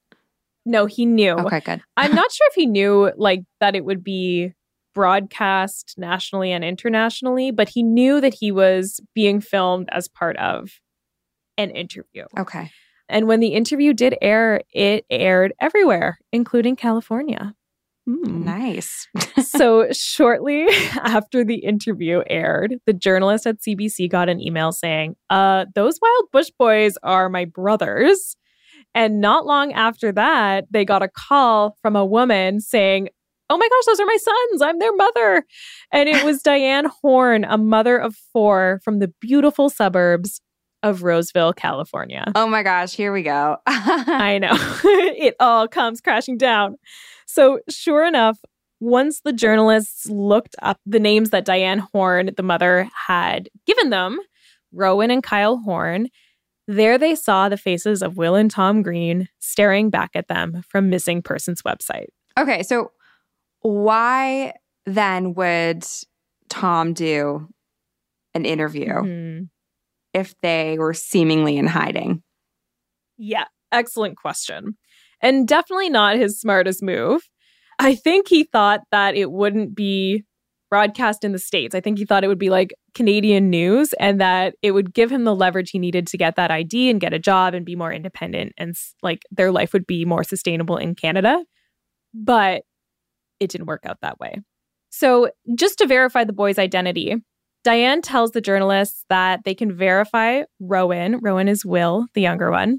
[0.66, 1.32] No, he knew.
[1.32, 1.82] Okay, good.
[1.96, 4.52] I'm not sure if he knew like that it would be
[4.94, 10.80] broadcast nationally and internationally, but he knew that he was being filmed as part of
[11.58, 12.24] an interview.
[12.38, 12.70] Okay.
[13.08, 17.54] And when the interview did air, it aired everywhere, including California.
[18.08, 18.44] Mm.
[18.44, 19.08] Nice.
[19.42, 20.66] so, shortly
[21.02, 26.30] after the interview aired, the journalist at CBC got an email saying, uh, Those Wild
[26.32, 28.36] Bush Boys are my brothers.
[28.94, 33.08] And not long after that, they got a call from a woman saying,
[33.50, 34.62] Oh my gosh, those are my sons.
[34.62, 35.44] I'm their mother.
[35.92, 40.40] And it was Diane Horn, a mother of four from the beautiful suburbs
[40.82, 42.30] of Roseville, California.
[42.34, 43.56] Oh my gosh, here we go.
[43.66, 44.52] I know.
[44.84, 46.76] it all comes crashing down.
[47.26, 48.38] So, sure enough,
[48.80, 54.18] once the journalists looked up the names that Diane Horn, the mother, had given them,
[54.72, 56.08] Rowan and Kyle Horn,
[56.66, 60.90] there they saw the faces of Will and Tom Green staring back at them from
[60.90, 62.08] Missing Persons website.
[62.38, 62.92] Okay, so
[63.60, 64.54] why
[64.86, 65.84] then would
[66.48, 67.48] Tom do
[68.34, 69.44] an interview mm-hmm.
[70.12, 72.22] if they were seemingly in hiding?
[73.16, 74.76] Yeah, excellent question.
[75.20, 77.22] And definitely not his smartest move.
[77.78, 80.24] I think he thought that it wouldn't be
[80.70, 81.74] broadcast in the States.
[81.74, 85.10] I think he thought it would be like Canadian news and that it would give
[85.10, 87.76] him the leverage he needed to get that ID and get a job and be
[87.76, 91.44] more independent and like their life would be more sustainable in Canada.
[92.12, 92.62] But
[93.40, 94.40] it didn't work out that way.
[94.90, 97.16] So, just to verify the boy's identity,
[97.64, 101.18] Diane tells the journalists that they can verify Rowan.
[101.20, 102.78] Rowan is Will, the younger one.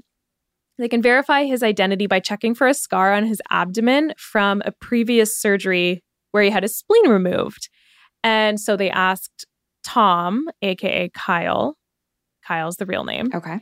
[0.78, 4.72] They can verify his identity by checking for a scar on his abdomen from a
[4.72, 7.68] previous surgery where he had his spleen removed.
[8.22, 9.46] And so they asked
[9.84, 11.76] Tom, aka Kyle.
[12.46, 13.30] Kyle's the real name.
[13.34, 13.60] Okay.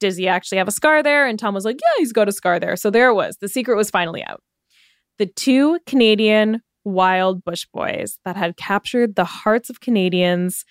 [0.00, 1.26] Does he actually have a scar there?
[1.26, 2.76] And Tom was like, Yeah, he's got a scar there.
[2.76, 3.36] So there it was.
[3.40, 4.42] The secret was finally out.
[5.18, 10.64] The two Canadian wild bush boys that had captured the hearts of Canadians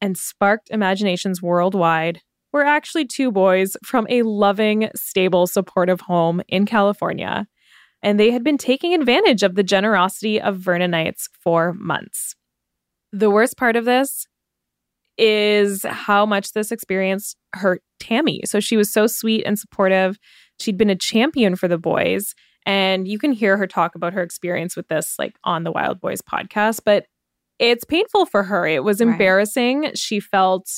[0.00, 2.20] and sparked imaginations worldwide
[2.52, 7.46] were actually two boys from a loving, stable, supportive home in California.
[8.02, 12.34] And they had been taking advantage of the generosity of Vernonites for months.
[13.12, 14.26] The worst part of this
[15.18, 18.40] is how much this experience hurt Tammy.
[18.44, 20.18] So she was so sweet and supportive.
[20.58, 22.34] She'd been a champion for the boys.
[22.66, 26.00] And you can hear her talk about her experience with this, like on the Wild
[26.00, 26.80] Boys podcast.
[26.84, 27.06] But
[27.58, 28.66] it's painful for her.
[28.66, 29.82] It was embarrassing.
[29.82, 29.98] Right.
[29.98, 30.68] She felt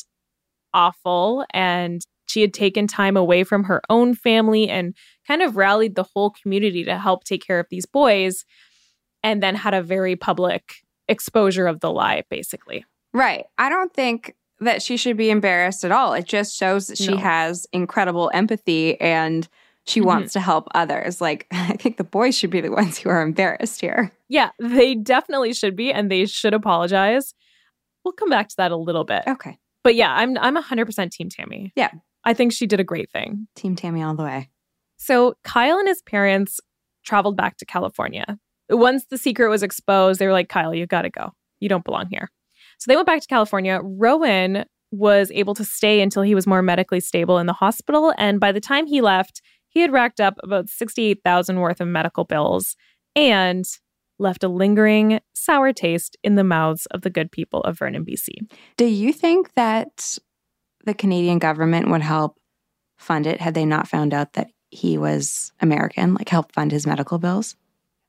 [0.74, 4.96] awful and she had taken time away from her own family and
[5.28, 8.44] kind of rallied the whole community to help take care of these boys
[9.22, 10.76] and then had a very public
[11.12, 12.84] exposure of the lie, basically.
[13.14, 13.44] Right.
[13.58, 16.14] I don't think that she should be embarrassed at all.
[16.14, 17.18] It just shows that she no.
[17.18, 19.48] has incredible empathy and
[19.84, 20.08] she mm-hmm.
[20.08, 21.20] wants to help others.
[21.20, 24.12] Like, I think the boys should be the ones who are embarrassed here.
[24.28, 27.34] Yeah, they definitely should be, and they should apologize.
[28.04, 29.22] We'll come back to that a little bit.
[29.26, 29.58] Okay.
[29.84, 31.72] But yeah, I'm I'm 100% team Tammy.
[31.76, 31.90] Yeah.
[32.24, 33.48] I think she did a great thing.
[33.56, 34.48] Team Tammy all the way.
[34.96, 36.60] So, Kyle and his parents
[37.04, 38.38] traveled back to California
[38.72, 41.30] once the secret was exposed, they were like, Kyle, you got to go.
[41.60, 42.30] You don't belong here.
[42.78, 43.80] So they went back to California.
[43.82, 48.12] Rowan was able to stay until he was more medically stable in the hospital.
[48.18, 52.24] And by the time he left, he had racked up about 68,000 worth of medical
[52.24, 52.76] bills
[53.16, 53.64] and
[54.18, 58.50] left a lingering sour taste in the mouths of the good people of Vernon, BC.
[58.76, 60.18] Do you think that
[60.84, 62.38] the Canadian government would help
[62.98, 66.86] fund it had they not found out that he was American, like help fund his
[66.86, 67.56] medical bills?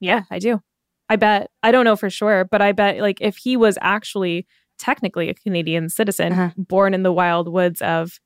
[0.04, 0.62] Yeah, I do.
[1.10, 4.45] I bet, I don't know for sure, but I bet like if he was actually
[4.80, 6.49] technically a Canadian citizen uh-huh.
[6.58, 8.20] born in the wild woods of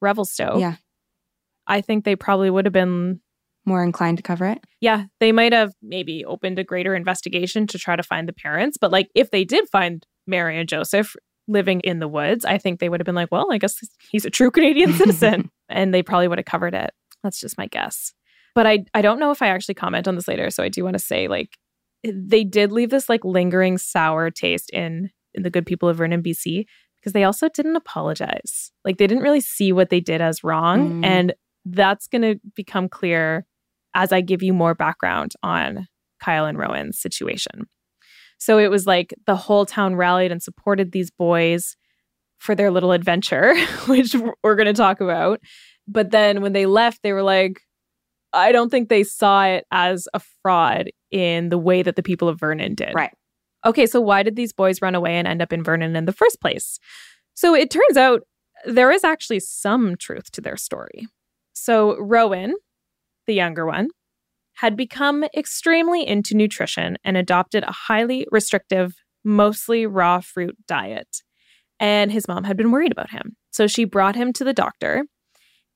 [0.00, 0.76] Revelstoke, yeah.
[1.66, 3.20] I think they probably would have been
[3.66, 4.58] more inclined to cover it.
[4.80, 8.78] Yeah, they might have maybe opened a greater investigation to try to find the parents,
[8.80, 11.14] but like if they did find Mary and Joseph
[11.46, 13.76] living in the woods, I think they would have been like, well, I guess
[14.10, 15.50] he's a true Canadian citizen.
[15.68, 16.90] and they probably would have covered it.
[17.22, 18.12] That's just my guess.
[18.60, 20.50] But I, I don't know if I actually comment on this later.
[20.50, 21.56] So I do want to say, like,
[22.04, 26.22] they did leave this like lingering sour taste in, in the good people of Vernon,
[26.22, 26.66] BC,
[27.00, 28.70] because they also didn't apologize.
[28.84, 31.00] Like, they didn't really see what they did as wrong.
[31.00, 31.06] Mm.
[31.06, 31.34] And
[31.64, 33.46] that's going to become clear
[33.94, 35.88] as I give you more background on
[36.22, 37.66] Kyle and Rowan's situation.
[38.36, 41.78] So it was like the whole town rallied and supported these boys
[42.36, 43.56] for their little adventure,
[43.86, 45.40] which we're going to talk about.
[45.88, 47.62] But then when they left, they were like,
[48.32, 52.28] I don't think they saw it as a fraud in the way that the people
[52.28, 52.94] of Vernon did.
[52.94, 53.12] Right.
[53.66, 56.12] Okay, so why did these boys run away and end up in Vernon in the
[56.12, 56.78] first place?
[57.34, 58.22] So it turns out
[58.64, 61.06] there is actually some truth to their story.
[61.52, 62.54] So Rowan,
[63.26, 63.88] the younger one,
[64.54, 71.22] had become extremely into nutrition and adopted a highly restrictive, mostly raw fruit diet.
[71.78, 73.36] And his mom had been worried about him.
[73.52, 75.04] So she brought him to the doctor.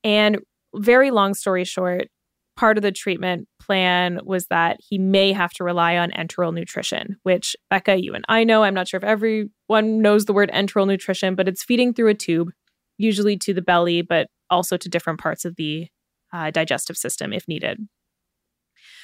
[0.03, 0.39] And
[0.75, 2.09] very long story short,
[2.55, 7.17] part of the treatment plan was that he may have to rely on enteral nutrition,
[7.23, 8.63] which Becca, you and I know.
[8.63, 12.13] I'm not sure if everyone knows the word enteral nutrition, but it's feeding through a
[12.13, 12.51] tube,
[12.97, 15.87] usually to the belly, but also to different parts of the
[16.31, 17.79] uh, digestive system if needed.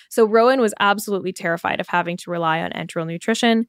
[0.10, 3.68] So Rowan was absolutely terrified of having to rely on enteral nutrition,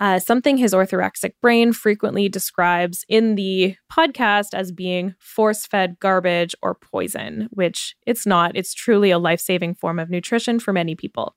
[0.00, 6.54] uh, something his orthorexic brain frequently describes in the podcast as being force fed garbage
[6.62, 8.56] or poison, which it's not.
[8.56, 11.36] It's truly a life saving form of nutrition for many people.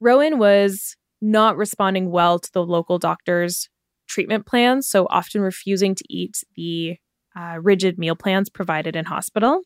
[0.00, 3.68] Rowan was not responding well to the local doctor's
[4.08, 6.96] treatment plans, so often refusing to eat the
[7.36, 9.62] uh, rigid meal plans provided in hospital.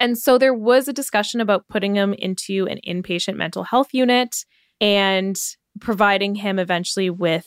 [0.00, 4.44] And so there was a discussion about putting him into an inpatient mental health unit
[4.80, 5.36] and
[5.80, 7.46] providing him eventually with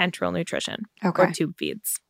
[0.00, 1.22] enteral nutrition Okay.
[1.22, 2.00] or tube feeds.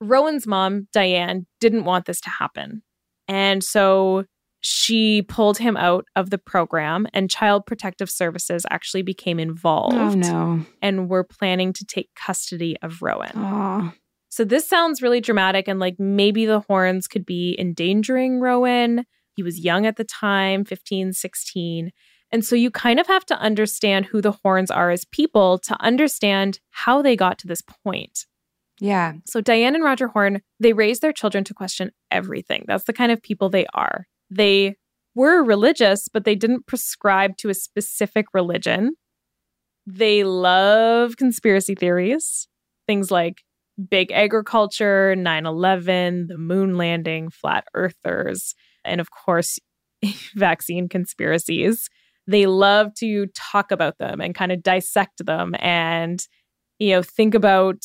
[0.00, 2.82] Rowan's mom, Diane, didn't want this to happen.
[3.28, 4.24] And so
[4.62, 10.10] she pulled him out of the program, and Child Protective Services actually became involved Oh,
[10.14, 10.66] no.
[10.82, 13.32] and were planning to take custody of Rowan.
[13.36, 13.92] Oh,
[14.28, 19.04] So this sounds really dramatic and like maybe the Horns could be endangering Rowan.
[19.34, 21.90] He was young at the time, 15, 16.
[22.32, 25.76] And so you kind of have to understand who the Horns are as people to
[25.80, 28.26] understand how they got to this point.
[28.78, 29.14] yeah.
[29.26, 32.64] So Diane and Roger Horn, they raised their children to question everything.
[32.66, 34.06] That's the kind of people they are.
[34.30, 34.76] They
[35.14, 38.94] were religious, but they didn't prescribe to a specific religion.
[39.86, 42.46] They love conspiracy theories,
[42.86, 43.42] things like
[43.88, 48.54] big agriculture, 9 11, the moon landing, flat earthers,
[48.84, 49.58] and of course,
[50.34, 51.88] vaccine conspiracies.
[52.30, 56.24] They love to talk about them and kind of dissect them and,
[56.78, 57.84] you know, think about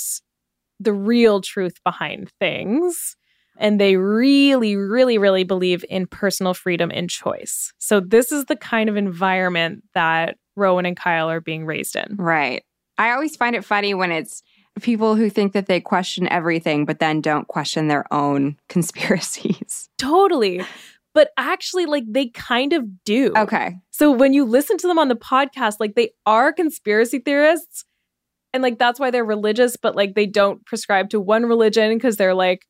[0.79, 3.15] the real truth behind things.
[3.57, 7.73] And they really, really, really believe in personal freedom and choice.
[7.79, 12.17] So, this is the kind of environment that Rowan and Kyle are being raised in.
[12.17, 12.63] Right.
[12.97, 14.43] I always find it funny when it's
[14.81, 19.89] people who think that they question everything, but then don't question their own conspiracies.
[19.97, 20.61] Totally.
[21.15, 23.33] But actually, like, they kind of do.
[23.35, 23.77] Okay.
[23.89, 27.85] So, when you listen to them on the podcast, like, they are conspiracy theorists.
[28.53, 32.17] And, like, that's why they're religious, but, like, they don't prescribe to one religion because
[32.17, 32.67] they're, like,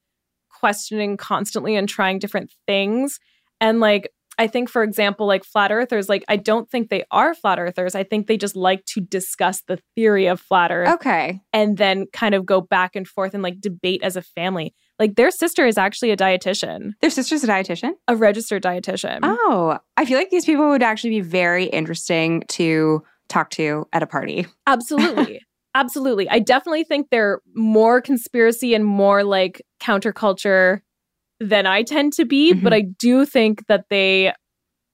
[0.50, 3.20] questioning constantly and trying different things.
[3.60, 7.34] And, like, I think, for example, like flat earthers, like, I don't think they are
[7.34, 7.96] flat earthers.
[7.96, 11.42] I think they just like to discuss the theory of flat earth Okay.
[11.54, 14.74] and then kind of go back and forth and like debate as a family.
[15.00, 17.92] Like, their sister is actually a dietitian, Their sister's a dietitian.
[18.08, 19.20] a registered dietitian.
[19.24, 24.04] Oh, I feel like these people would actually be very interesting to talk to at
[24.04, 24.46] a party.
[24.68, 25.42] Absolutely.
[25.76, 26.30] Absolutely.
[26.30, 30.80] I definitely think they're more conspiracy and more like counterculture
[31.42, 32.64] than I tend to be, Mhm.
[32.64, 34.32] but I do think that they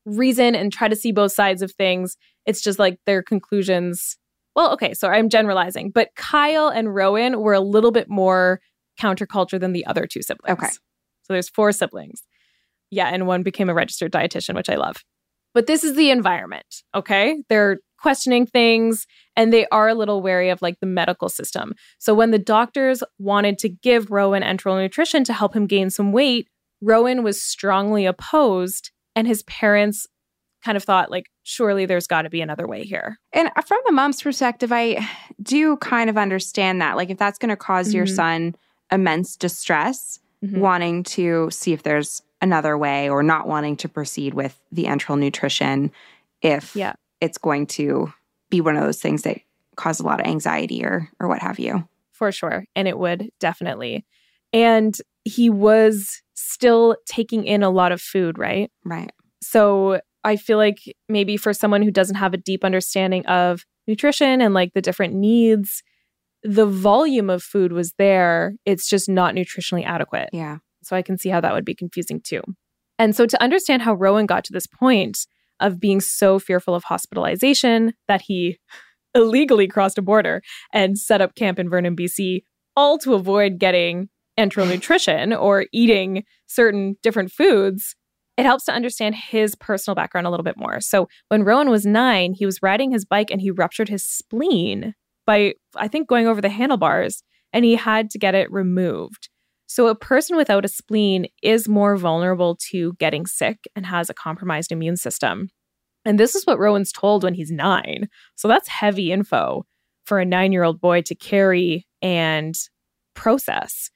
[0.08, 2.18] reason and try to see both sides of things.
[2.47, 4.18] It's just like their conclusions.
[4.56, 8.60] Well, okay, so I'm generalizing, but Kyle and Rowan were a little bit more
[9.00, 10.58] counterculture than the other two siblings.
[10.58, 10.68] Okay.
[11.24, 12.22] So there's four siblings.
[12.89, 14.98] Yeah, and one became a registered dietitian, which I love.
[15.54, 16.66] But this is the environment,
[16.96, 17.44] okay?
[17.50, 21.74] They're questioning things and they are a little wary of like the medical system.
[22.00, 26.12] So when the doctors wanted to give Rowan enteral nutrition to help him gain some
[26.12, 26.48] weight,
[26.82, 30.08] Rowan was strongly opposed and his parents
[30.64, 33.18] kind of thought like surely there's got to be another way here.
[33.34, 35.06] And from the mom's perspective, I
[35.42, 36.96] do kind of understand that.
[36.98, 38.16] Like, if that's going to because your Mhm.
[38.16, 38.56] son
[38.92, 40.58] immense distress, Mhm.
[40.60, 45.18] wanting to see if there's another way or not wanting to proceed with the enteral
[45.20, 45.92] nutrition,
[46.42, 46.94] if Yeah.
[47.20, 48.12] it's going to
[48.50, 49.38] be one of those things that
[49.76, 51.88] cause a lot of anxiety or or what have you.
[52.12, 52.66] for sure.
[52.76, 54.06] And it would definitely.
[54.54, 58.70] And he was still taking in a lot of food, right?
[58.84, 59.12] Right.
[59.42, 60.78] So I feel like
[61.10, 65.16] maybe for someone who doesn't have a deep understanding of nutrition and like the different
[65.16, 65.82] needs,
[66.44, 68.54] the volume of food was there.
[68.66, 70.30] It's just not nutritionally adequate.
[70.34, 70.58] Yeah.
[70.84, 72.42] So I can see how that would be confusing too.
[72.98, 75.26] And so to understand how Rowan got to this point
[75.60, 78.58] of being so fearful of hospitalization that he
[79.16, 80.42] illegally crossed a border
[80.74, 82.44] and set up camp in Vernon, BC,
[82.76, 87.96] all to avoid getting enteral nutrition or eating certain different foods,
[88.38, 90.80] it helps to understand his personal background a little bit more.
[90.80, 94.96] So when Rowan was nine, he was riding his bike and he ruptured his spleen
[95.26, 99.30] by, I think, going over the handlebars and he had to get it removed.
[99.68, 104.14] So a person without a spleen is more vulnerable to getting sick and has a
[104.14, 105.50] compromised immune system.
[106.04, 108.10] And this is what Rowan's told when he's nine.
[108.36, 109.64] So that's heavy info
[110.06, 112.56] for a nine year old boy to carry and
[113.14, 113.90] process.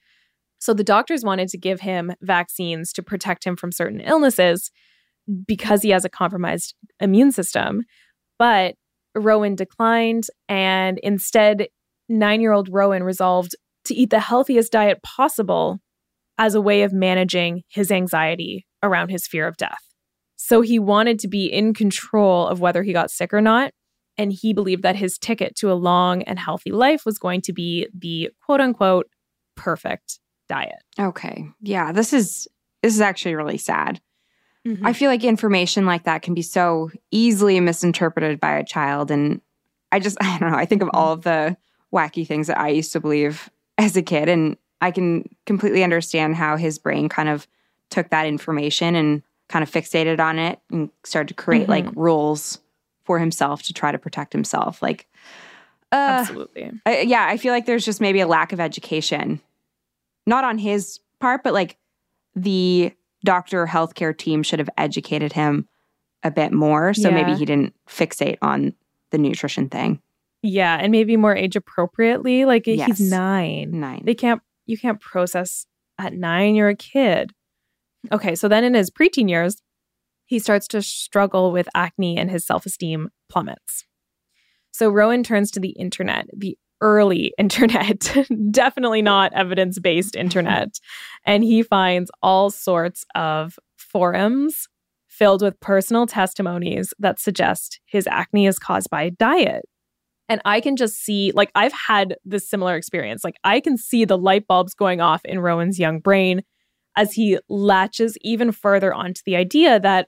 [0.60, 4.72] So the doctors wanted to give him vaccines to protect him from certain illnesses
[5.46, 7.82] because he has a compromised immune system.
[8.40, 8.76] But
[9.16, 11.68] Rowan declined, and instead,
[12.09, 13.55] nine year old Rowan resolved
[13.86, 15.80] to eat the healthiest diet possible
[16.38, 19.80] as a way of managing his anxiety around his fear of death.
[20.36, 23.72] So he wanted to be in control of whether he got sick or not.
[24.18, 27.53] And he believed that his ticket to a long and healthy life was going to
[27.53, 29.07] be the quote unquote
[29.55, 30.84] perfect diet.
[30.99, 31.45] Okay.
[31.61, 32.47] Yeah, this is
[32.82, 33.99] this is actually really sad.
[34.66, 34.86] Mm-hmm.
[34.86, 39.41] I feel like information like that can be so easily misinterpreted by a child and
[39.91, 41.55] I just I don't know, I think of all of the
[41.93, 46.36] wacky things that I used to believe as a kid and I can completely understand
[46.36, 47.47] how his brain kind of
[47.89, 51.72] took that information and kind of fixated on it and started to create Mm-hmm.
[51.72, 52.59] like rules
[53.03, 54.82] for himself to try to protect himself.
[54.82, 55.07] Like
[55.91, 56.72] uh, Absolutely.
[56.86, 59.39] I, yeah, I feel like there's just maybe a lack of education,
[60.26, 61.78] not on his part, but like
[62.36, 62.91] the
[63.26, 65.68] doctor or healthcare team should have educated him
[66.24, 66.94] a bit more.
[66.94, 68.74] So maybe he didn't fixate on
[69.12, 70.02] the nutrition thing.
[70.42, 70.78] Yeah.
[70.80, 72.46] And maybe more age appropriately.
[72.46, 72.98] Like Yes.
[72.98, 73.80] he's nine.
[73.80, 74.02] Nine.
[74.06, 75.66] They can't, you can't process
[76.00, 77.32] at nine, you're a kid.
[78.12, 78.36] Okay.
[78.36, 79.62] So then in his preteen years,
[80.26, 83.86] he starts to struggle with acne and his self esteem plummets.
[84.72, 88.16] So Rowan turns to the internet, the early internet,
[88.52, 90.80] definitely not evidence based internet.
[91.26, 94.68] And he finds all sorts of forums
[95.08, 99.64] filled with personal testimonies that suggest his acne is caused by diet.
[100.28, 103.24] And I can just see, like, I've had this similar experience.
[103.24, 106.42] Like, I can see the light bulbs going off in Rowan's young brain
[106.98, 110.08] as he latches even further onto the idea that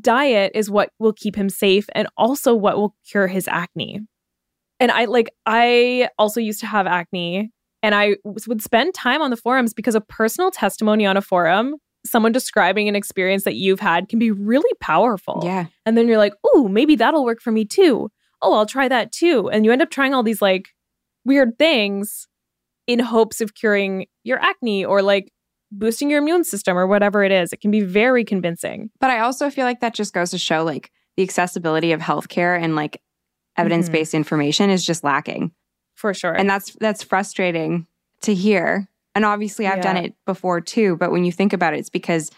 [0.00, 4.00] diet is what will keep him safe and also what will cure his acne.
[4.78, 7.50] And I like, I also used to have acne
[7.82, 11.76] and I would spend time on the forums because a personal testimony on a forum,
[12.04, 15.40] someone describing an experience that you've had, can be really powerful.
[15.44, 15.66] Yeah.
[15.84, 18.10] And then you're like, oh, maybe that'll work for me too.
[18.42, 19.48] Oh, I'll try that too.
[19.48, 20.68] And you end up trying all these like
[21.24, 22.28] weird things
[22.86, 25.32] in hopes of curing your acne or like
[25.72, 27.52] boosting your immune system or whatever it is.
[27.52, 28.90] It can be very convincing.
[29.00, 32.60] But I also feel like that just goes to show like the accessibility of healthcare
[32.60, 33.00] and like
[33.56, 35.52] evidence based information is just lacking.
[35.94, 36.32] For sure.
[36.32, 37.86] And that's that's frustrating
[38.22, 38.88] to hear.
[39.14, 42.30] And obviously I've done it before too, but when you think about it, it's because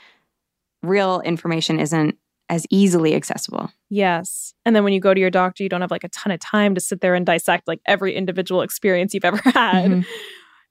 [0.83, 2.17] real information isn't
[2.49, 3.71] as easily accessible.
[3.91, 4.55] Yes.
[4.65, 6.39] And then when you go to your doctor, you don't have like a ton of
[6.41, 9.91] time to sit there and dissect like every individual experience you've ever had.
[9.91, 10.07] Mhm.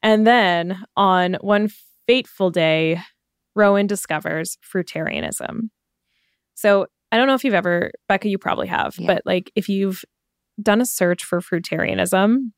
[0.02, 1.70] And then on one
[2.08, 3.02] fateful day,
[3.56, 5.70] Rowan discovers fruitarianism.
[6.56, 9.08] So I don't know if you've ever, Becca, you probably have, Yeah.
[9.08, 10.04] but like if you've
[10.62, 12.52] done a search for fruitarianism,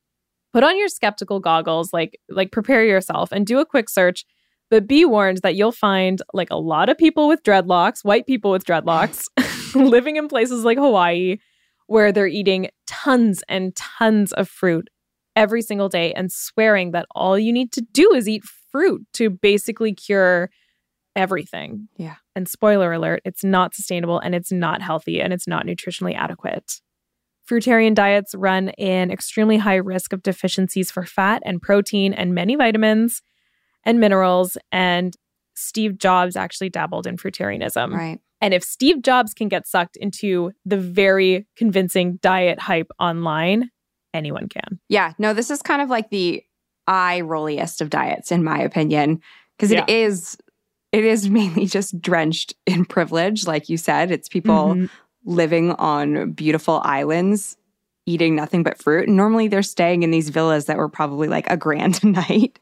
[0.52, 4.24] put on your skeptical goggles, like like prepare yourself and do a quick search.
[4.70, 8.52] But be warned that you'll find like a lot of people with dreadlocks, white people
[8.52, 9.26] with dreadlocks,
[9.74, 11.38] living in places like Hawaii,
[11.86, 14.88] where they're eating tons and tons of fruit
[15.34, 19.30] every single day and swearing that all you need to do is eat fruit to
[19.30, 20.50] basically cure
[21.16, 21.88] everything.
[21.96, 22.16] Yeah.
[22.36, 26.80] And spoiler alert, it's not sustainable and it's not healthy and it's not nutritionally adequate.
[27.50, 32.54] Fruitarian diets run in extremely high risk of deficiencies for fat and protein and many
[32.54, 33.22] vitamins
[33.82, 34.56] and minerals.
[34.70, 35.16] And
[35.54, 37.92] Steve Jobs actually dabbled in fruitarianism.
[37.92, 38.20] Right.
[38.40, 43.70] And if Steve Jobs can get sucked into the very convincing diet hype online,
[44.14, 44.78] anyone can.
[44.88, 45.12] Yeah.
[45.18, 46.42] No, this is kind of like the
[46.86, 49.20] eye rolliest of diets, in my opinion.
[49.56, 49.82] Because Yeah.
[49.82, 50.38] it is
[50.92, 54.10] it is mainly just drenched in privilege, like you said.
[54.10, 54.90] It's people Mhm.
[55.24, 57.56] Living on beautiful islands,
[58.06, 59.06] eating nothing but fruit.
[59.08, 62.58] And normally they're staying in these villas that were probably like a grand a night.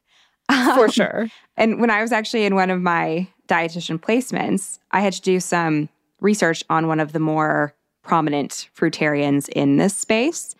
[0.50, 1.28] For Um, sure.
[1.56, 5.40] And when I was actually in one of my dietitian placements, I had to do
[5.40, 5.88] some
[6.20, 10.54] research on one of the more prominent fruitarians in this space.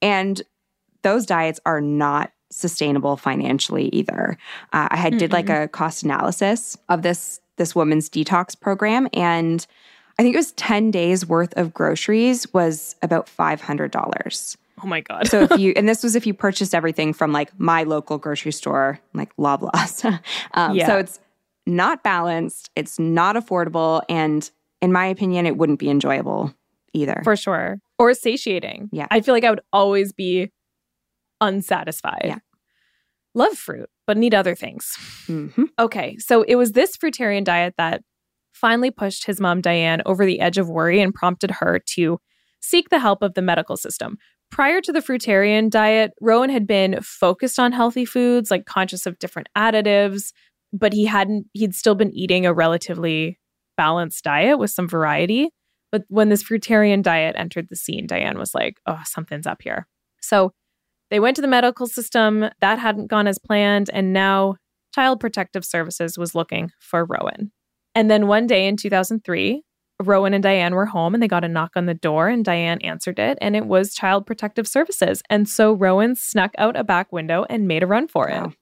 [0.00, 0.42] And
[1.02, 4.36] those diets are not sustainable financially either.
[4.72, 9.66] Uh, I had did like a cost analysis of this this woman's detox program and
[10.18, 14.56] I think it was 10 days worth of groceries was about $500.
[14.82, 15.28] Oh my God.
[15.28, 18.52] So if you, and this was if you purchased everything from like my local grocery
[18.52, 20.04] store, like Loblaws.
[20.54, 20.86] um, Yeah.
[20.86, 21.20] So it's
[21.66, 24.50] not balanced, it's not affordable, and
[24.80, 26.52] in my opinion, it wouldn't be enjoyable
[26.92, 27.20] either.
[27.24, 27.78] For sure.
[27.98, 28.88] Or satiating.
[28.92, 29.06] Yeah.
[29.10, 30.50] I feel like I would always be
[31.40, 32.22] unsatisfied.
[32.24, 32.38] Yeah.
[33.34, 34.96] Love fruit, but need other things.
[35.26, 35.68] Mhm.
[35.78, 36.16] Okay.
[36.18, 38.02] So it was this fruitarian diet that
[38.52, 42.18] finally pushed his mom, Diane, over the edge of worry and prompted her to
[42.60, 44.18] seek the help of the medical system.
[44.50, 49.18] Prior to the fruitarian diet, Rowan had been focused on healthy foods, like conscious of
[49.18, 50.32] different additives,
[50.72, 53.38] but he hadn't, he'd still been eating a relatively
[53.76, 55.48] balanced diet with some variety.
[55.90, 59.86] But when this fruitarian diet entered the scene, Diane was like, oh, something's up here.
[60.20, 60.52] So
[61.10, 62.48] they went to the medical system.
[62.60, 63.90] That hadn't gone as planned.
[63.92, 64.56] And now
[64.94, 67.52] Child Protective Services was looking for Rowan.
[67.94, 69.62] And then one day in 2003,
[70.02, 72.80] Rowan and Diane were home and they got a knock on the door, and Diane
[72.82, 75.22] answered it, and it was Child Protective Services.
[75.30, 78.40] And so Rowan snuck out a back window and made a run for it.
[78.40, 78.52] Wow.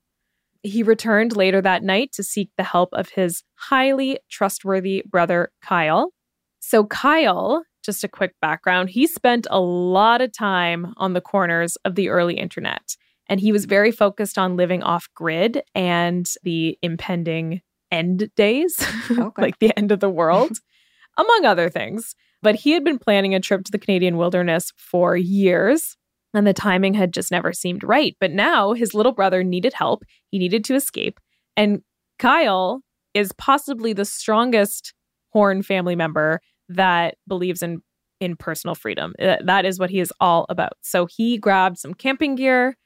[0.63, 6.13] He returned later that night to seek the help of his highly trustworthy brother, Kyle.
[6.61, 11.77] So, Kyle, just a quick background, he spent a lot of time on the corners
[11.85, 16.79] of the early internet, and he was very focused on living off grid and the
[16.83, 18.77] impending end days,
[19.11, 19.43] Okay.
[19.43, 20.59] like the end of the world,
[21.19, 22.15] among other things.
[22.43, 25.97] But he had been planning a trip to the Canadian wilderness for years,
[26.33, 28.17] and the timing had just never seemed right.
[28.21, 31.19] But now his little brother needed help, he needed to escape.
[31.57, 31.83] And
[32.19, 32.81] Kyle
[33.15, 34.95] is possibly the strongest
[35.33, 37.83] Horn family member that believes in
[38.21, 39.15] in personal freedom.
[39.21, 40.73] Uh, That is what he is all about.
[40.83, 42.77] So he grabbed some camping gear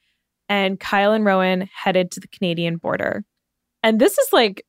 [0.47, 3.23] and Kyle and Rowan headed to the Canadian border.
[3.83, 4.63] And this is like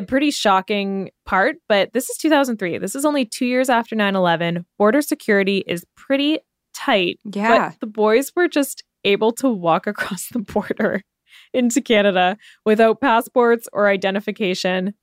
[0.00, 2.78] a pretty shocking part, but this is 2003.
[2.78, 4.64] This is only 2 years after 9/11.
[4.78, 6.38] Border security is pretty
[6.74, 7.18] tight.
[7.24, 7.70] Yeah.
[7.70, 11.02] But the boys were just able to walk across the border
[11.52, 14.94] into Canada without passports or identification.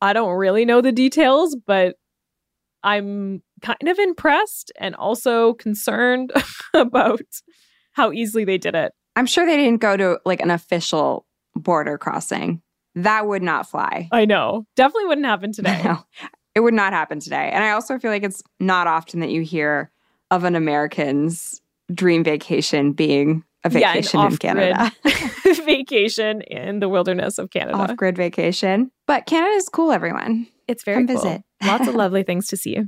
[0.00, 1.96] I don't really know the details, but
[2.82, 6.32] I'm kind of impressed and also concerned
[6.74, 7.22] about
[7.92, 8.92] how easily they did it.
[9.14, 12.62] I'm sure they didn't go to like an official border crossing.
[12.94, 14.08] That would not fly.
[14.12, 14.66] I know.
[14.76, 15.80] Definitely wouldn't happen today.
[15.84, 15.98] No,
[16.54, 17.50] it would not happen today.
[17.52, 19.90] And I also feel like it's not often that you hear
[20.30, 21.60] of an American's
[21.92, 24.92] dream vacation being a Yeah, vacation in Canada.
[25.64, 27.76] vacation in the wilderness of Canada.
[27.78, 28.90] Off grid vacation.
[29.06, 30.46] But Canada is cool, everyone.
[30.68, 31.22] It's very Come cool.
[31.24, 31.42] visit.
[31.64, 32.78] Lots of lovely things to see.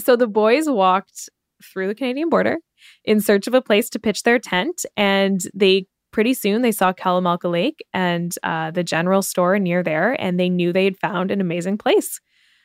[0.00, 1.28] So the boys walked
[1.72, 2.58] through the Canadian border
[3.04, 6.92] in search of a place to pitch their tent, and they pretty soon they saw
[6.92, 11.32] Kalamalka Lake and uh, the general store near there, and they knew they had found
[11.32, 12.20] an amazing place.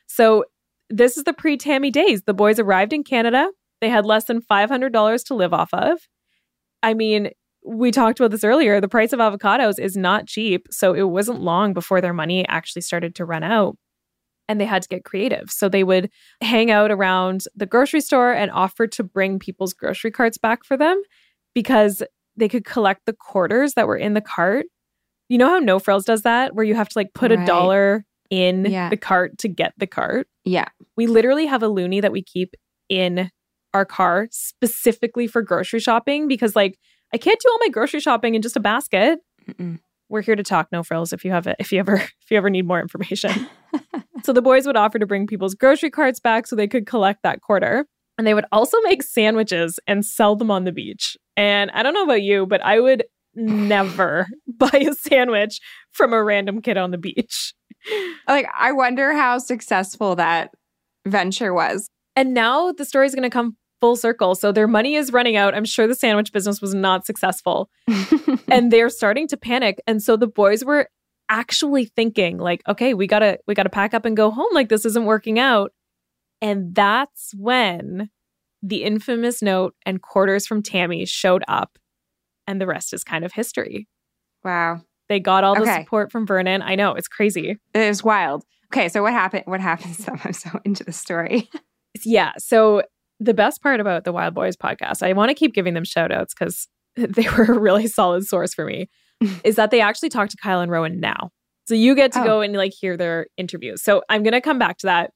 [0.05, 0.45] So
[0.91, 2.21] this is the pre-Tammy days.
[2.21, 3.49] The boys arrived in Canada.
[3.81, 5.97] They had less than five hundred dollars to live off of.
[6.83, 7.31] I mean,
[7.65, 8.79] we talked about this earlier.
[8.79, 12.83] The price of avocados is not cheap, so it wasn't long before their money actually
[12.83, 13.75] started to run out
[14.47, 15.49] and they had to get creative.
[15.49, 20.11] So they would hang out around the grocery store and offer to bring people's grocery
[20.11, 21.01] carts back for them
[21.55, 22.03] because
[22.39, 24.65] they could collect the quarters that were in the cart.
[25.27, 28.05] You know how No Frills does that, where you have to like put a dollar
[28.31, 28.89] in Yeah.
[28.89, 30.27] the cart to get the cart?
[30.45, 30.65] Yeah.
[30.97, 32.55] We literally have a loonie that we keep
[32.89, 33.29] in
[33.73, 36.77] our car specifically for grocery shopping because like
[37.13, 39.19] I can't do all my grocery shopping in just a basket.
[39.47, 39.79] Mm-mm.
[40.09, 42.37] We're here to talk No Frills if you have it if you ever if you
[42.37, 43.47] ever need more information.
[44.23, 47.21] so the boys would offer to bring people's grocery carts back so they could collect
[47.23, 47.85] that quarter.
[48.20, 51.15] And they would also make sandwiches and sell them on the beach.
[51.38, 55.61] And I don't know about you, but I would never buy a sandwich
[55.93, 57.53] from a random kid on the beach.
[58.28, 60.51] Like, I wonder how successful that
[61.07, 61.89] venture was.
[62.17, 64.36] And now the story is going to come full circle.
[64.36, 65.55] So their money is running out.
[65.55, 67.70] I'm sure the sandwich business was not successful.
[68.49, 69.82] and they're starting to panic.
[69.88, 70.89] And so the boys were
[71.30, 74.49] actually thinking like, okay, we got to we got to pack up and go home
[74.51, 75.72] like this isn't working out.
[76.41, 78.09] And that's when
[78.61, 81.77] the infamous note and quarters from Tammy showed up
[82.47, 83.87] and the rest is kind of history.
[84.43, 84.81] wow.
[85.07, 85.81] They got all the Okay.
[85.81, 86.61] support from Vernon.
[86.61, 87.57] I know, it's crazy.
[87.73, 88.43] It was wild.
[88.71, 89.41] Okay, so what happened?
[89.47, 90.07] What happens?
[90.23, 91.49] I'm so into the story.
[92.05, 92.33] Yeah.
[92.37, 92.83] So
[93.19, 96.11] the best part about the Wild Boys podcast, I want to keep giving them shout
[96.11, 98.87] outs because they were a really solid source for me,
[99.43, 101.31] is that they actually talk to Kyle and Rowan now.
[101.67, 102.23] So you get to Oh.
[102.25, 103.83] go and like hear their interviews.
[103.83, 105.09] So I'm going to come back to that.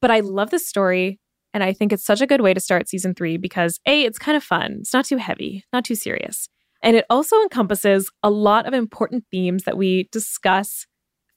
[0.00, 1.18] But I love this story.
[1.54, 4.18] And I think it's such a good way to start season three because A, it's
[4.18, 4.78] kind of fun.
[4.80, 6.48] It's not too heavy, not too serious.
[6.82, 10.86] And it also encompasses a lot of important themes that we discuss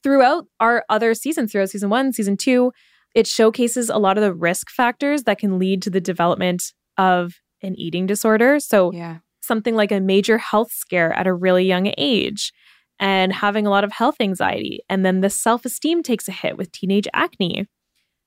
[0.03, 2.71] throughout our other seasons, throughout season one, season two.
[3.15, 6.63] It showcases a lot of the risk factors that can lead to the development
[6.97, 8.59] of an eating disorder.
[8.59, 9.19] So, Yeah.
[9.41, 12.51] something like a major health scare at a really young age
[12.99, 14.81] and having a lot of health anxiety.
[14.89, 17.65] And then the self esteem takes a hit with teenage acne,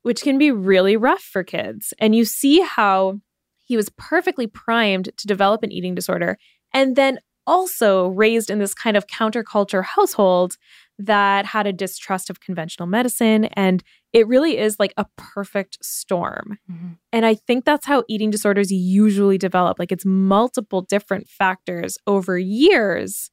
[0.02, 1.94] which can be really rough for kids.
[1.98, 3.20] And you see how
[3.64, 6.36] he was perfectly primed to develop an eating disorder
[6.74, 10.56] and then also raised in this kind of counterculture household
[10.98, 13.46] that had a distrust of conventional medicine.
[13.46, 13.82] And
[14.12, 16.58] it really is like a perfect storm.
[16.70, 16.98] Mhm.
[17.12, 19.78] And I think that's how eating disorders usually develop.
[19.78, 23.30] Like it's multiple different factors over years.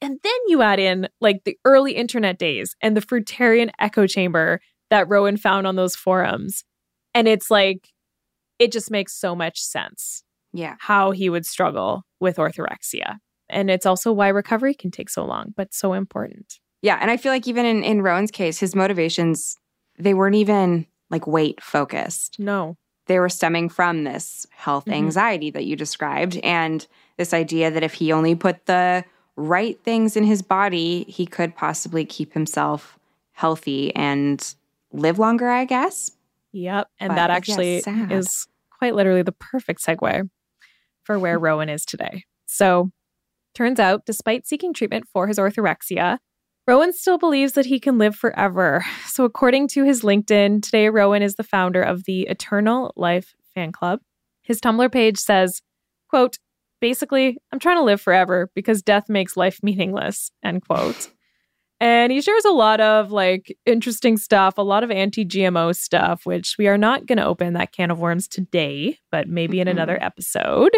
[0.00, 4.60] And then you add in like the early internet days and the fruitarian echo chamber
[4.90, 6.64] that Rowan found on those forums.
[7.14, 7.88] And it's like,
[8.58, 10.22] it just makes so much sense
[10.52, 10.76] Yeah.
[10.80, 13.18] how he would struggle with orthorexia.
[13.48, 16.58] And it's also why recovery can take so long, but so important.
[16.82, 16.98] Yeah.
[17.00, 19.56] And I feel like even in, in Rowan's case, his motivations,
[19.98, 22.38] they weren't even like weight focused.
[22.38, 22.76] No.
[23.06, 24.94] They were stemming from this health Mhm.
[24.94, 29.04] anxiety that you described and this idea that if he only put the
[29.36, 32.98] right things in his body, he could possibly keep himself
[33.32, 34.54] healthy and
[34.96, 36.12] live longer, I guess.
[36.52, 36.88] Yep.
[36.98, 38.12] And But, that actually sad.
[38.12, 40.28] is quite literally the perfect segue
[41.04, 42.24] for where Rowan is today.
[42.46, 42.90] So,
[43.54, 46.18] turns out, despite seeking treatment for his orthorexia,
[46.66, 48.84] Rowan still believes that he can live forever.
[49.06, 53.72] So, according to his LinkedIn, today Rowan is the founder of the Eternal Life fan
[53.72, 54.00] club.
[54.42, 55.62] His Tumblr page says,
[56.08, 56.38] quote,
[56.80, 61.10] basically, I'm trying to live forever because death makes life meaningless, end quote.
[61.78, 66.24] And he shares a lot of like interesting stuff, a lot of anti GMO stuff,
[66.24, 69.68] which we are not going to open that can of worms today, but maybe in
[69.68, 70.04] another mm-hmm.
[70.04, 70.72] episode.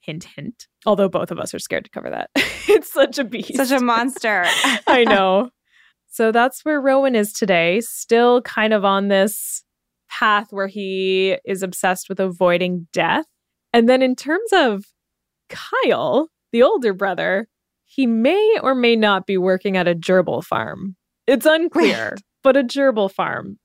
[0.00, 0.68] Hint, hint.
[0.86, 2.30] Although both of us are scared to cover that.
[2.68, 3.56] it's such a beast.
[3.56, 4.44] Such a monster.
[4.86, 5.50] I know.
[6.08, 9.64] So that's where Rowan is today, still kind of on this
[10.08, 13.24] path where he is obsessed with avoiding death.
[13.72, 14.84] And then in terms of
[15.48, 17.48] Kyle, the older brother,
[17.94, 20.96] he may or may not be working at a gerbil farm.
[21.26, 23.58] It's unclear, but a gerbil farm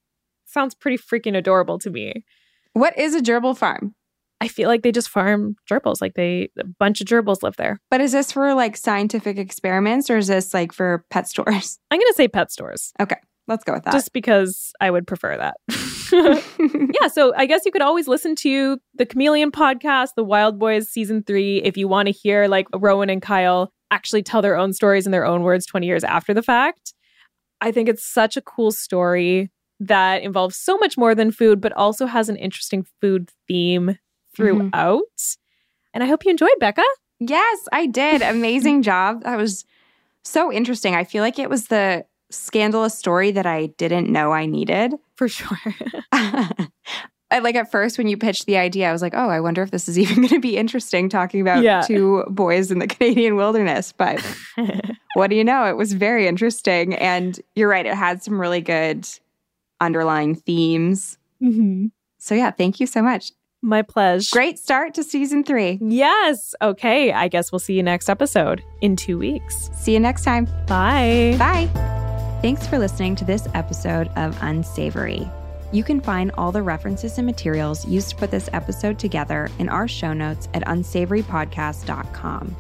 [0.46, 2.26] sounds pretty freaking adorable to me.
[2.74, 3.96] What is a gerbil farm?
[4.42, 7.80] I feel like they just farm gerbils, like they a bunch of gerbils live there.
[7.90, 11.80] But is this for like scientific experiments or is this like for pet stores?
[11.92, 12.94] I'm going to say pet stores.
[13.02, 13.18] Okay,
[13.48, 13.94] let's go with that.
[13.94, 15.58] just because I would prefer that.
[17.02, 20.90] yeah, so I guess you could always listen to the Chameleon podcast, The Wild Boys
[20.90, 24.74] season three, if you want to hear like Rowan and Kyle actually tell their own
[24.74, 26.94] stories in their own words 20 years after the fact.
[27.62, 31.74] I think it's such a cool story that involves so much more than food, but
[31.74, 34.36] also has an interesting food theme mm-hmm.
[34.36, 35.02] throughout.
[35.94, 36.84] And I hope you enjoyed, Becca.
[37.20, 38.22] Yes, I did.
[38.22, 39.24] Amazing job.
[39.24, 39.66] That was
[40.24, 40.96] so interesting.
[40.96, 44.94] I feel like it was the scandalous story that I didn't know I needed.
[45.16, 45.58] For sure.
[47.32, 49.62] I, like at first when you pitched the idea, I was like, "Oh, I wonder
[49.62, 51.82] if this is even going to be interesting talking about Yeah.
[51.82, 54.20] two boys in the Canadian wilderness." But
[55.14, 55.66] what do you know?
[55.66, 57.86] It was very interesting, and you're right.
[57.86, 59.08] It had some really good
[59.82, 61.18] underlying themes.
[61.40, 63.32] hmm So yeah, thank you so much.
[63.62, 64.30] My pleasure.
[64.32, 65.80] Great start to season three.
[65.82, 66.56] Yes.
[66.62, 67.12] Okay.
[67.12, 69.70] I guess we'll see you next episode in two weeks.
[69.74, 70.46] See you next time.
[70.66, 71.36] Bye.
[71.38, 71.68] Bye.
[72.42, 75.30] Thanks for listening to this episode of Unsavory.
[75.72, 79.70] You can find all the references and materials used to put this episode together in
[79.70, 82.56] our show notes at unsavorypodcast.com.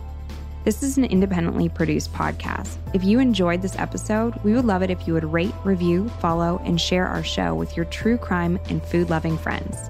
[0.64, 2.78] This is an independently produced podcast.
[2.94, 6.62] If you enjoyed this episode, we would love it if you would rate, review, follow,
[6.64, 9.90] and share our show with your true crime and food loving friends.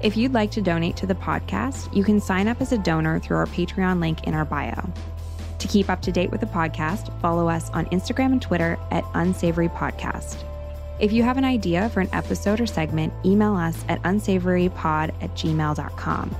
[0.00, 3.18] If you'd like to donate to the podcast, you can sign up as a donor
[3.18, 4.88] through our Patreon link in our bio.
[5.58, 9.04] To keep up to date with the podcast, follow us on Instagram and Twitter at
[9.14, 10.44] Unsavory Podcast.
[11.00, 15.34] If you have an idea for an episode or segment, email us at unsavorypod at
[15.34, 16.36] gmail.com.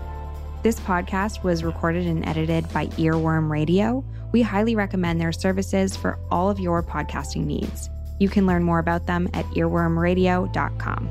[0.62, 4.04] This podcast was recorded and edited by Earworm Radio.
[4.32, 7.90] We highly recommend their services for all of your podcasting needs.
[8.20, 11.10] You can learn more about them at earwormradio.com.